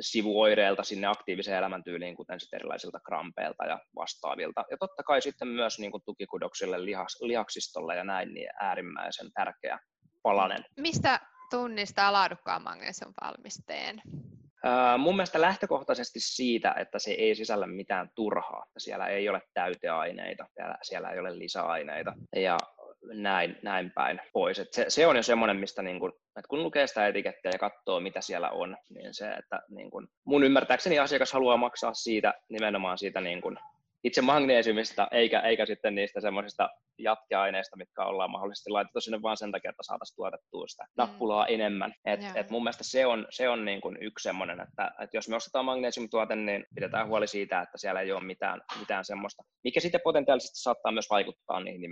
sivuoireilta 0.00 0.82
sinne 0.82 1.06
aktiiviseen 1.06 1.58
elämäntyyliin, 1.58 2.16
kuten 2.16 2.40
sitten 2.40 2.56
erilaisilta 2.56 3.00
krampeilta 3.00 3.64
ja 3.64 3.78
vastaavilta. 3.96 4.64
Ja 4.70 4.76
totta 4.80 5.02
kai 5.02 5.22
sitten 5.22 5.48
myös 5.48 5.78
niin 5.78 5.90
kuin 5.90 6.02
tukikudoksille, 6.04 6.84
lihas, 6.84 7.18
lihaksistolle 7.20 7.96
ja 7.96 8.04
näin, 8.04 8.34
niin 8.34 8.48
äärimmäisen 8.60 9.32
tärkeä 9.34 9.78
palanen. 10.22 10.64
Mistä 10.76 11.20
tunnistaa 11.50 12.12
laadukkaan 12.12 12.62
magnesium 12.62 13.14
valmisteen? 13.22 14.02
Uh, 14.64 14.98
mun 14.98 15.16
mielestä 15.16 15.40
lähtökohtaisesti 15.40 16.20
siitä, 16.20 16.74
että 16.78 16.98
se 16.98 17.10
ei 17.10 17.34
sisällä 17.34 17.66
mitään 17.66 18.10
turhaa. 18.14 18.66
Siellä 18.78 19.06
ei 19.06 19.28
ole 19.28 19.42
täyteaineita, 19.54 20.46
siellä 20.82 21.10
ei 21.10 21.18
ole 21.18 21.38
lisäaineita. 21.38 22.12
Ja 22.36 22.58
näin, 23.02 23.58
näin 23.62 23.90
päin 23.90 24.20
pois. 24.32 24.58
Et 24.58 24.72
se, 24.72 24.84
se 24.88 25.06
on 25.06 25.16
jo 25.16 25.22
semmoinen, 25.22 25.56
mistä 25.56 25.82
niin 25.82 26.00
kun, 26.00 26.12
että 26.12 26.48
kun 26.48 26.62
lukee 26.62 26.86
sitä 26.86 27.06
etikettiä 27.06 27.50
ja 27.54 27.58
katsoo, 27.58 28.00
mitä 28.00 28.20
siellä 28.20 28.50
on, 28.50 28.76
niin 28.88 29.14
se, 29.14 29.30
että 29.30 29.62
niin 29.68 29.90
kun, 29.90 30.08
mun 30.24 30.44
ymmärtääkseni 30.44 30.98
asiakas 30.98 31.32
haluaa 31.32 31.56
maksaa 31.56 31.94
siitä 31.94 32.34
nimenomaan 32.48 32.98
siitä 32.98 33.20
niin 33.20 33.40
kun, 33.40 33.58
itse 34.04 34.20
magneesiumista, 34.22 35.08
eikä, 35.10 35.40
eikä 35.40 35.66
sitten 35.66 35.94
niistä 35.94 36.20
semmoisista 36.20 36.70
jatkeaineista, 36.98 37.76
mitkä 37.76 38.04
ollaan 38.04 38.30
mahdollisesti 38.30 38.70
laitettu 38.70 39.00
sinne 39.00 39.22
vaan 39.22 39.36
sen 39.36 39.52
takia, 39.52 39.70
että 39.70 39.82
saataisiin 39.82 40.16
tuotettua 40.16 40.66
sitä 40.66 40.84
mm. 40.84 40.92
nappulaa 40.96 41.46
enemmän. 41.46 41.94
Et, 42.04 42.20
et 42.34 42.50
mun 42.50 42.62
mielestä 42.62 42.84
se 42.84 43.06
on, 43.06 43.26
se 43.30 43.48
on 43.48 43.64
niin 43.64 43.80
kuin 43.80 43.98
yksi 44.00 44.22
semmoinen, 44.22 44.60
että, 44.60 44.92
että 45.02 45.16
jos 45.16 45.28
me 45.28 45.36
ostetaan 45.36 45.64
magnesiumtuote, 45.64 46.36
niin 46.36 46.66
pidetään 46.74 47.08
huoli 47.08 47.26
siitä, 47.26 47.60
että 47.60 47.78
siellä 47.78 48.00
ei 48.00 48.12
ole 48.12 48.24
mitään, 48.24 48.60
mitään 48.78 49.04
semmoista, 49.04 49.42
mikä 49.64 49.80
sitten 49.80 50.00
potentiaalisesti 50.04 50.62
saattaa 50.62 50.92
myös 50.92 51.10
vaikuttaa 51.10 51.60
niihin 51.60 51.90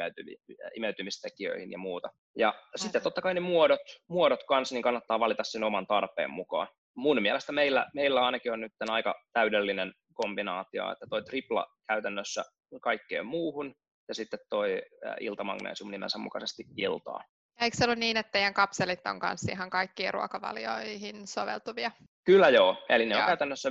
imeytymistekijöihin 0.76 1.72
ja 1.72 1.78
muuta. 1.78 2.08
Ja 2.36 2.48
Aivan. 2.48 2.62
sitten 2.76 3.02
totta 3.02 3.22
kai 3.22 3.34
ne 3.34 3.40
muodot, 3.40 3.80
muodot 4.08 4.44
kanssa, 4.48 4.74
niin 4.74 4.82
kannattaa 4.82 5.20
valita 5.20 5.44
sen 5.44 5.64
oman 5.64 5.86
tarpeen 5.86 6.30
mukaan 6.30 6.68
mun 6.98 7.22
mielestä 7.22 7.52
meillä, 7.52 7.86
meillä 7.94 8.26
ainakin 8.26 8.52
on 8.52 8.60
nyt 8.60 8.72
aika 8.88 9.14
täydellinen 9.32 9.92
kombinaatio, 10.22 10.92
että 10.92 11.06
toi 11.10 11.22
tripla 11.22 11.66
käytännössä 11.88 12.44
kaikkeen 12.82 13.26
muuhun 13.26 13.74
ja 14.08 14.14
sitten 14.14 14.38
toi 14.48 14.82
iltamagneesium 15.20 15.90
nimensä 15.90 16.18
mukaisesti 16.18 16.64
iltaa. 16.76 17.24
Eikö 17.60 17.76
se 17.76 17.84
ollut 17.84 17.98
niin, 17.98 18.16
että 18.16 18.32
teidän 18.32 18.54
kapselit 18.54 19.06
on 19.06 19.18
kanssa 19.18 19.52
ihan 19.52 19.70
kaikkiin 19.70 20.14
ruokavalioihin 20.14 21.26
soveltuvia? 21.26 21.90
Kyllä 22.24 22.48
joo, 22.48 22.84
eli 22.88 23.06
ne 23.06 23.14
joo. 23.14 23.20
on 23.20 23.26
käytännössä 23.26 23.70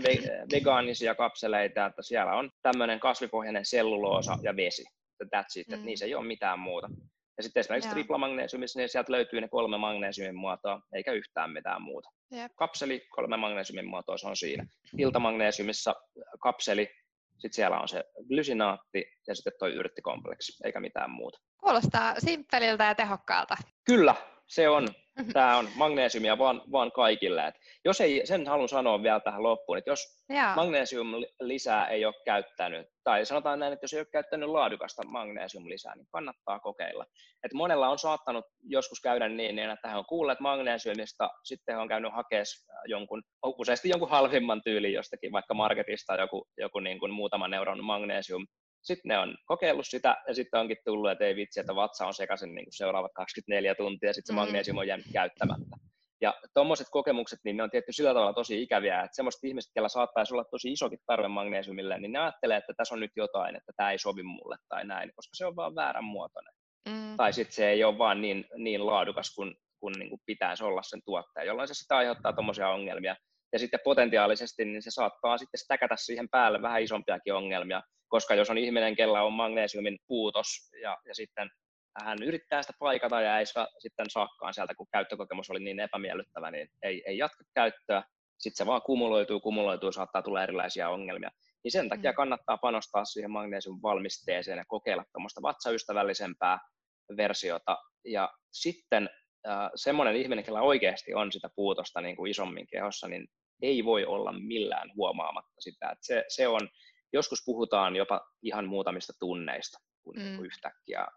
vegaanisia 0.51 1.15
kapseleita, 1.15 1.85
että 1.85 2.01
siellä 2.01 2.35
on 2.35 2.49
tämmöinen 2.61 2.99
kasvipohjainen 2.99 3.65
selluloosa 3.65 4.37
ja 4.41 4.55
vesi. 4.55 4.83
That's 5.23 5.59
it, 5.59 5.67
mm. 5.67 5.73
että 5.73 5.85
niissä 5.85 6.05
ei 6.05 6.15
ole 6.15 6.25
mitään 6.25 6.59
muuta. 6.59 6.89
Ja 7.37 7.43
sitten 7.43 7.59
esimerkiksi 7.59 7.89
triplamagneesiumissa, 7.89 8.79
niin 8.79 8.89
sieltä 8.89 9.11
löytyy 9.11 9.41
ne 9.41 9.47
kolme 9.47 9.77
magneesiumin 9.77 10.35
muotoa, 10.35 10.81
eikä 10.93 11.11
yhtään 11.11 11.51
mitään 11.51 11.81
muuta. 11.81 12.09
Yep. 12.35 12.51
Kapseli, 12.55 13.07
kolme 13.09 13.37
magneesiumin 13.37 13.89
muotoa, 13.89 14.17
se 14.17 14.27
on 14.27 14.37
siinä. 14.37 14.65
Iltamagneesiumissa 14.97 15.95
kapseli, 16.39 16.89
sitten 17.37 17.53
siellä 17.53 17.79
on 17.79 17.87
se 17.87 18.03
glysinaatti 18.27 19.05
ja 19.27 19.35
sitten 19.35 19.53
tuo 19.59 19.67
yrttikompleksi, 19.67 20.63
eikä 20.65 20.79
mitään 20.79 21.11
muuta. 21.11 21.39
Kuulostaa 21.57 22.15
simppeliltä 22.17 22.83
ja 22.83 22.95
tehokkaalta. 22.95 23.57
Kyllä, 23.85 24.15
se 24.47 24.69
on. 24.69 24.87
Tämä 25.33 25.57
on 25.57 25.69
magneesiumia 25.75 26.37
vaan, 26.37 26.61
vaan 26.71 26.91
kaikille. 26.91 27.47
Et 27.47 27.55
jos 27.85 28.01
ei, 28.01 28.21
sen 28.25 28.47
haluan 28.47 28.69
sanoa 28.69 29.03
vielä 29.03 29.19
tähän 29.19 29.43
loppuun, 29.43 29.77
että 29.77 29.89
jos 29.89 30.23
Jaa. 30.29 30.55
magnesium 30.55 31.07
lisää 31.39 31.87
ei 31.87 32.05
ole 32.05 32.13
käyttänyt, 32.25 32.87
tai 33.03 33.25
sanotaan 33.25 33.59
näin, 33.59 33.73
että 33.73 33.83
jos 33.83 33.93
ei 33.93 33.99
ole 33.99 34.07
käyttänyt 34.11 34.49
laadukasta 34.49 35.07
magnesium 35.07 35.69
lisää, 35.69 35.95
niin 35.95 36.07
kannattaa 36.11 36.59
kokeilla. 36.59 37.05
Et 37.43 37.53
monella 37.53 37.89
on 37.89 37.99
saattanut 37.99 38.45
joskus 38.63 39.01
käydä 39.01 39.29
niin, 39.29 39.55
niin 39.55 39.69
että 39.69 39.89
he 39.89 39.95
on 39.95 40.05
kuulleet 40.05 40.39
magnesiumista, 40.39 41.29
sitten 41.43 41.75
he 41.75 41.81
on 41.81 41.87
käynyt 41.87 42.13
hakemaan 42.13 42.45
jonkun, 42.85 43.23
useasti 43.43 43.89
jonkun 43.89 44.09
halvimman 44.09 44.61
tyylin 44.63 44.93
jostakin, 44.93 45.31
vaikka 45.31 45.53
marketista 45.53 46.15
joku, 46.15 46.47
joku 46.57 46.79
niin 46.79 46.99
kuin 46.99 47.13
muutaman 47.13 47.53
euron 47.53 47.83
magnesium 47.83 48.47
sitten 48.81 49.09
ne 49.09 49.17
on 49.17 49.37
kokeillut 49.45 49.87
sitä 49.87 50.17
ja 50.27 50.35
sitten 50.35 50.59
onkin 50.59 50.77
tullut, 50.85 51.11
että 51.11 51.25
ei 51.25 51.35
vitsi, 51.35 51.59
että 51.59 51.75
vatsa 51.75 52.07
on 52.07 52.13
sekaisin 52.13 52.55
niin 52.55 52.67
seuraavat 52.69 53.11
24 53.15 53.75
tuntia 53.75 54.09
ja 54.09 54.13
sitten 54.13 54.35
se 54.35 54.41
mm. 54.41 54.45
magnesium 54.45 54.77
on 54.77 54.87
jäänyt 54.87 55.05
käyttämättä. 55.13 55.77
Ja 56.21 56.33
tuommoiset 56.53 56.87
kokemukset, 56.91 57.39
niin 57.43 57.57
ne 57.57 57.63
on 57.63 57.69
tietty 57.69 57.91
sillä 57.91 58.13
tavalla 58.13 58.33
tosi 58.33 58.61
ikäviä, 58.61 59.01
että 59.01 59.15
semmoiset 59.15 59.43
ihmiset, 59.43 59.71
joilla 59.75 59.89
saattaisi 59.89 60.33
olla 60.33 60.43
tosi 60.43 60.71
isokin 60.71 60.99
tarve 61.05 61.27
magnesiumille, 61.27 61.99
niin 61.99 62.11
ne 62.11 62.19
ajattelee, 62.19 62.57
että 62.57 62.73
tässä 62.77 62.95
on 62.95 62.99
nyt 62.99 63.11
jotain, 63.15 63.55
että 63.55 63.71
tämä 63.75 63.91
ei 63.91 63.99
sovi 63.99 64.23
mulle 64.23 64.57
tai 64.69 64.85
näin, 64.85 65.11
koska 65.15 65.31
se 65.35 65.45
on 65.45 65.55
vaan 65.55 65.75
väärän 65.75 66.03
muotoinen. 66.03 66.53
Mm. 66.89 67.17
Tai 67.17 67.33
sitten 67.33 67.55
se 67.55 67.69
ei 67.69 67.83
ole 67.83 67.97
vaan 67.97 68.21
niin, 68.21 68.45
niin 68.55 68.85
laadukas 68.85 69.35
kuin, 69.35 69.55
kuin, 69.79 69.93
niin 69.99 70.09
kuin 70.09 70.21
pitäisi 70.25 70.63
olla 70.63 70.83
sen 70.83 71.01
tuottaja, 71.05 71.45
jolloin 71.45 71.67
se 71.67 71.73
sitä 71.73 71.97
aiheuttaa 71.97 72.33
tuommoisia 72.33 72.69
ongelmia. 72.69 73.15
Ja 73.53 73.59
sitten 73.59 73.79
potentiaalisesti 73.83 74.65
niin 74.65 74.81
se 74.81 74.91
saattaa 74.91 75.37
sitten 75.37 75.59
stäkätä 75.59 75.95
siihen 75.97 76.29
päälle 76.29 76.61
vähän 76.61 76.81
isompiakin 76.81 77.33
ongelmia, 77.33 77.81
koska 78.07 78.35
jos 78.35 78.49
on 78.49 78.57
ihminen, 78.57 78.95
kellä 78.95 79.23
on 79.23 79.33
magnesiumin 79.33 79.99
puutos 80.07 80.47
ja, 80.81 80.97
ja 81.05 81.15
sitten 81.15 81.49
hän 82.03 82.23
yrittää 82.23 82.61
sitä 82.61 82.73
paikata 82.79 83.21
ja 83.21 83.39
ei 83.39 83.45
saa, 83.45 83.67
sitten 83.79 84.09
saakkaan 84.09 84.53
sieltä, 84.53 84.75
kun 84.75 84.87
käyttökokemus 84.91 85.49
oli 85.49 85.59
niin 85.59 85.79
epämiellyttävä, 85.79 86.51
niin 86.51 86.69
ei, 86.83 87.03
ei 87.05 87.17
jatka 87.17 87.43
käyttöä. 87.53 88.03
Sitten 88.39 88.57
se 88.57 88.65
vaan 88.65 88.81
kumuloituu, 88.81 89.39
kumuloituu, 89.39 89.91
saattaa 89.91 90.21
tulla 90.21 90.43
erilaisia 90.43 90.89
ongelmia. 90.89 91.31
Niin 91.63 91.71
sen 91.71 91.89
takia 91.89 92.11
mm. 92.11 92.15
kannattaa 92.15 92.57
panostaa 92.57 93.05
siihen 93.05 93.31
magnesium 93.31 93.79
valmisteeseen 93.83 94.57
ja 94.57 94.65
kokeilla 94.67 95.05
tuommoista 95.11 95.41
vatsaystävällisempää 95.41 96.59
versiota. 97.17 97.77
Ja 98.05 98.33
sitten 98.51 99.09
äh, 99.47 99.69
semmoinen 99.75 100.15
ihminen, 100.15 100.43
kellä 100.43 100.61
oikeasti 100.61 101.13
on 101.13 101.31
sitä 101.31 101.49
puutosta 101.55 102.01
niin 102.01 102.15
kuin 102.15 102.31
isommin 102.31 102.67
kehossa, 102.67 103.07
niin 103.07 103.27
ei 103.61 103.85
voi 103.85 104.05
olla 104.05 104.31
millään 104.31 104.91
huomaamatta 104.95 105.61
sitä. 105.61 105.89
Että 105.89 106.05
se, 106.05 106.23
se 106.27 106.47
on, 106.47 106.69
joskus 107.13 107.43
puhutaan 107.45 107.95
jopa 107.95 108.21
ihan 108.41 108.67
muutamista 108.67 109.13
tunneista, 109.19 109.77
kun 110.03 110.15
mm. 110.17 110.45
yhtäkkiä 110.45 111.07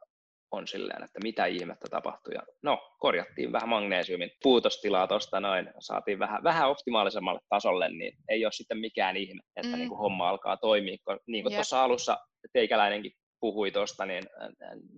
on 0.51 0.67
silleen, 0.67 1.05
että 1.05 1.21
mitä 1.23 1.47
ihmettä 1.47 1.87
tapahtui. 1.91 2.35
Ja 2.35 2.43
no, 2.63 2.97
korjattiin 2.99 3.53
vähän 3.53 3.69
magneesiumin 3.69 4.31
puutostilaa 4.43 5.07
tuosta 5.07 5.41
noin, 5.41 5.71
saatiin 5.79 6.19
vähän, 6.19 6.45
vähän 6.45 6.71
optimaalisemmalle 6.71 7.41
tasolle, 7.49 7.89
niin 7.89 8.13
ei 8.29 8.45
ole 8.45 8.53
sitten 8.53 8.79
mikään 8.79 9.17
ihme, 9.17 9.41
että 9.57 9.73
mm. 9.73 9.79
niin 9.79 9.89
kuin 9.89 9.99
homma 9.99 10.29
alkaa 10.29 10.57
toimia. 10.57 10.97
Niin 11.27 11.45
kuin 11.45 11.55
tuossa 11.55 11.85
alussa 11.85 12.19
teikäläinenkin 12.53 13.13
puhui 13.41 13.71
tuosta 13.71 14.07
niin 14.07 14.25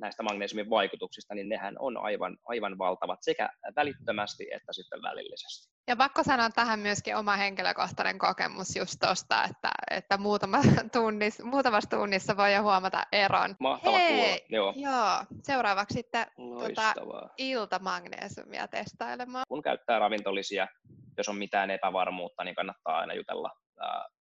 näistä 0.00 0.22
magnesiumin 0.22 0.70
vaikutuksista, 0.70 1.35
niin 1.35 1.48
nehän 1.48 1.76
on 1.78 1.96
aivan, 1.96 2.37
aivan 2.44 2.78
valtavat 2.78 3.18
sekä 3.22 3.50
välittömästi 3.76 4.46
että 4.55 4.72
sitten 4.72 5.02
välillisesti. 5.02 5.72
Ja 5.88 5.96
pakko 5.96 6.22
sanoa 6.22 6.50
tähän 6.50 6.78
myöskin 6.78 7.16
oma 7.16 7.37
henkilökohtainen 7.37 8.18
kokemus 8.18 8.76
just 8.76 8.96
tuosta, 9.00 9.44
että, 9.44 9.70
että 9.90 10.18
muutama 10.18 10.59
tunnis, 10.92 11.42
muutamassa 11.42 11.90
tunnissa 11.90 12.37
voi 12.37 12.55
jo 12.55 12.62
huomata 12.62 13.02
eron. 13.12 13.57
Mahtava 13.61 13.96
Hei, 13.96 14.12
kuulla, 14.12 14.37
joo. 14.48 14.74
joo. 14.76 15.24
Seuraavaksi 15.42 15.94
sitten 15.94 16.26
tuota, 16.37 16.94
iltamagneesiumia 17.38 18.68
testailemaan. 18.68 19.44
Kun 19.48 19.62
käyttää 19.62 19.98
ravintolisia, 19.98 20.68
jos 21.16 21.28
on 21.28 21.37
mitään 21.37 21.70
epävarmuutta, 21.70 22.44
niin 22.44 22.55
kannattaa 22.55 22.98
aina 22.98 23.14
jutella 23.14 23.50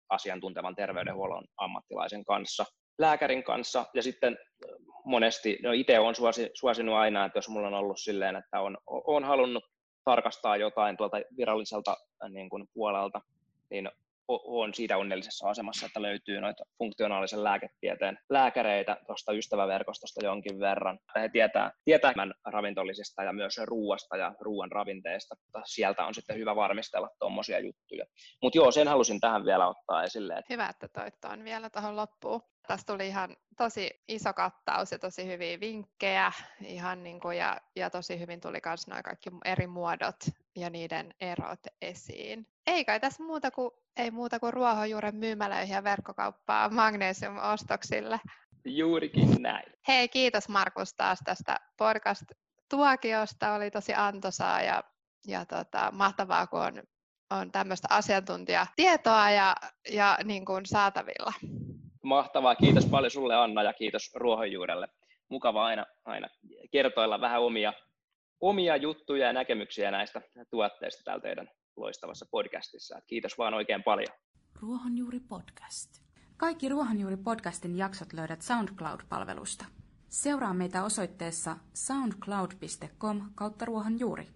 asiantuntevan 0.08 0.74
terveydenhuollon 0.74 1.44
ammattilaisen 1.56 2.24
kanssa 2.24 2.64
lääkärin 2.98 3.44
kanssa. 3.44 3.84
Ja 3.94 4.02
sitten 4.02 4.38
monesti, 5.04 5.58
no 5.62 5.72
itse 5.72 5.98
olen 5.98 6.14
suosi, 6.14 6.50
suosinut 6.54 6.94
aina, 6.94 7.24
että 7.24 7.38
jos 7.38 7.48
mulla 7.48 7.66
on 7.66 7.74
ollut 7.74 8.00
silleen, 8.00 8.36
että 8.36 8.60
on, 8.60 8.78
on 8.86 9.24
halunnut 9.24 9.64
tarkastaa 10.04 10.56
jotain 10.56 10.96
tuolta 10.96 11.16
viralliselta 11.36 11.96
niin 12.28 12.50
kuin 12.50 12.68
puolelta, 12.74 13.20
niin 13.70 13.90
on 14.28 14.74
siitä 14.74 14.96
onnellisessa 14.96 15.48
asemassa, 15.48 15.86
että 15.86 16.02
löytyy 16.02 16.40
noita 16.40 16.64
funktionaalisen 16.78 17.44
lääketieteen 17.44 18.18
lääkäreitä 18.30 18.96
tuosta 19.06 19.32
ystäväverkostosta 19.32 20.24
jonkin 20.24 20.60
verran. 20.60 20.98
He 21.14 21.28
tietää, 21.28 21.70
tietää 21.84 22.12
ravintolisista 22.46 23.22
ja 23.22 23.32
myös 23.32 23.60
ruuasta 23.64 24.16
ja 24.16 24.34
ruoan 24.40 24.72
ravinteesta. 24.72 25.34
Sieltä 25.64 26.06
on 26.06 26.14
sitten 26.14 26.36
hyvä 26.36 26.56
varmistella 26.56 27.08
tuommoisia 27.18 27.60
juttuja. 27.60 28.04
Mutta 28.42 28.58
joo, 28.58 28.70
sen 28.70 28.88
halusin 28.88 29.20
tähän 29.20 29.44
vielä 29.44 29.68
ottaa 29.68 30.04
esille. 30.04 30.42
Hyvä, 30.50 30.72
että 31.06 31.28
on 31.28 31.44
vielä 31.44 31.70
tuohon 31.70 31.96
loppuun. 31.96 32.40
Tässä 32.68 32.86
tuli 32.86 33.06
ihan 33.06 33.36
tosi 33.56 33.90
iso 34.08 34.32
kattaus 34.32 34.92
ja 34.92 34.98
tosi 34.98 35.26
hyviä 35.26 35.60
vinkkejä 35.60 36.32
ihan 36.60 37.02
niin 37.02 37.20
kuin, 37.20 37.38
ja, 37.38 37.60
ja 37.76 37.90
tosi 37.90 38.20
hyvin 38.20 38.40
tuli 38.40 38.58
myös 38.64 38.86
nämä 38.86 39.02
kaikki 39.02 39.30
eri 39.44 39.66
muodot 39.66 40.16
ja 40.56 40.70
niiden 40.70 41.14
erot 41.20 41.60
esiin. 41.82 42.46
Ei 42.66 42.84
kai 42.84 43.00
tässä 43.00 43.22
muuta 43.22 43.50
kuin, 43.50 43.70
ei 43.96 44.10
muuta 44.10 44.40
kuin 44.40 44.52
ruohonjuuren 44.52 45.16
myymälöihin 45.16 45.74
ja 45.74 45.84
verkkokauppaa 45.84 46.68
magnesiumostoksille. 46.68 48.20
Juurikin 48.64 49.42
näin. 49.42 49.72
Hei, 49.88 50.08
kiitos 50.08 50.48
Markus 50.48 50.94
taas 50.94 51.18
tästä 51.24 51.60
podcast-tuokiosta. 51.76 53.54
Oli 53.54 53.70
tosi 53.70 53.94
antoisaa 53.94 54.62
ja, 54.62 54.82
ja 55.26 55.46
tota, 55.46 55.90
mahtavaa, 55.92 56.46
kun 56.46 56.60
on, 56.60 56.82
on 57.30 57.52
tämmöistä 57.52 57.88
asiantuntijatietoa 57.90 59.30
ja, 59.30 59.56
ja 59.90 60.18
niin 60.24 60.44
kuin 60.44 60.66
saatavilla. 60.66 61.32
Mahtavaa. 62.06 62.54
Kiitos 62.54 62.86
paljon 62.86 63.10
sulle 63.10 63.34
Anna 63.34 63.62
ja 63.62 63.72
kiitos 63.72 64.14
Ruohonjuurelle. 64.14 64.88
Mukava 65.28 65.64
aina, 65.66 65.86
aina 66.04 66.28
kertoilla 66.72 67.20
vähän 67.20 67.42
omia, 67.42 67.72
omia 68.40 68.76
juttuja 68.76 69.26
ja 69.26 69.32
näkemyksiä 69.32 69.90
näistä 69.90 70.20
tuotteista 70.50 71.02
täällä 71.04 71.22
teidän 71.22 71.48
loistavassa 71.76 72.26
podcastissa. 72.30 73.00
Kiitos 73.06 73.38
vaan 73.38 73.54
oikein 73.54 73.82
paljon. 73.82 74.16
Ruohonjuuri 74.62 75.20
podcast. 75.20 75.90
Kaikki 76.36 76.68
Ruohonjuuri 76.68 77.16
podcastin 77.16 77.78
jaksot 77.78 78.12
löydät 78.12 78.40
SoundCloud-palvelusta. 78.40 79.64
Seuraa 80.08 80.54
meitä 80.54 80.84
osoitteessa 80.84 81.56
soundcloud.com 81.74 83.22
kautta 83.34 83.64
ruohonjuuri. 83.64 84.26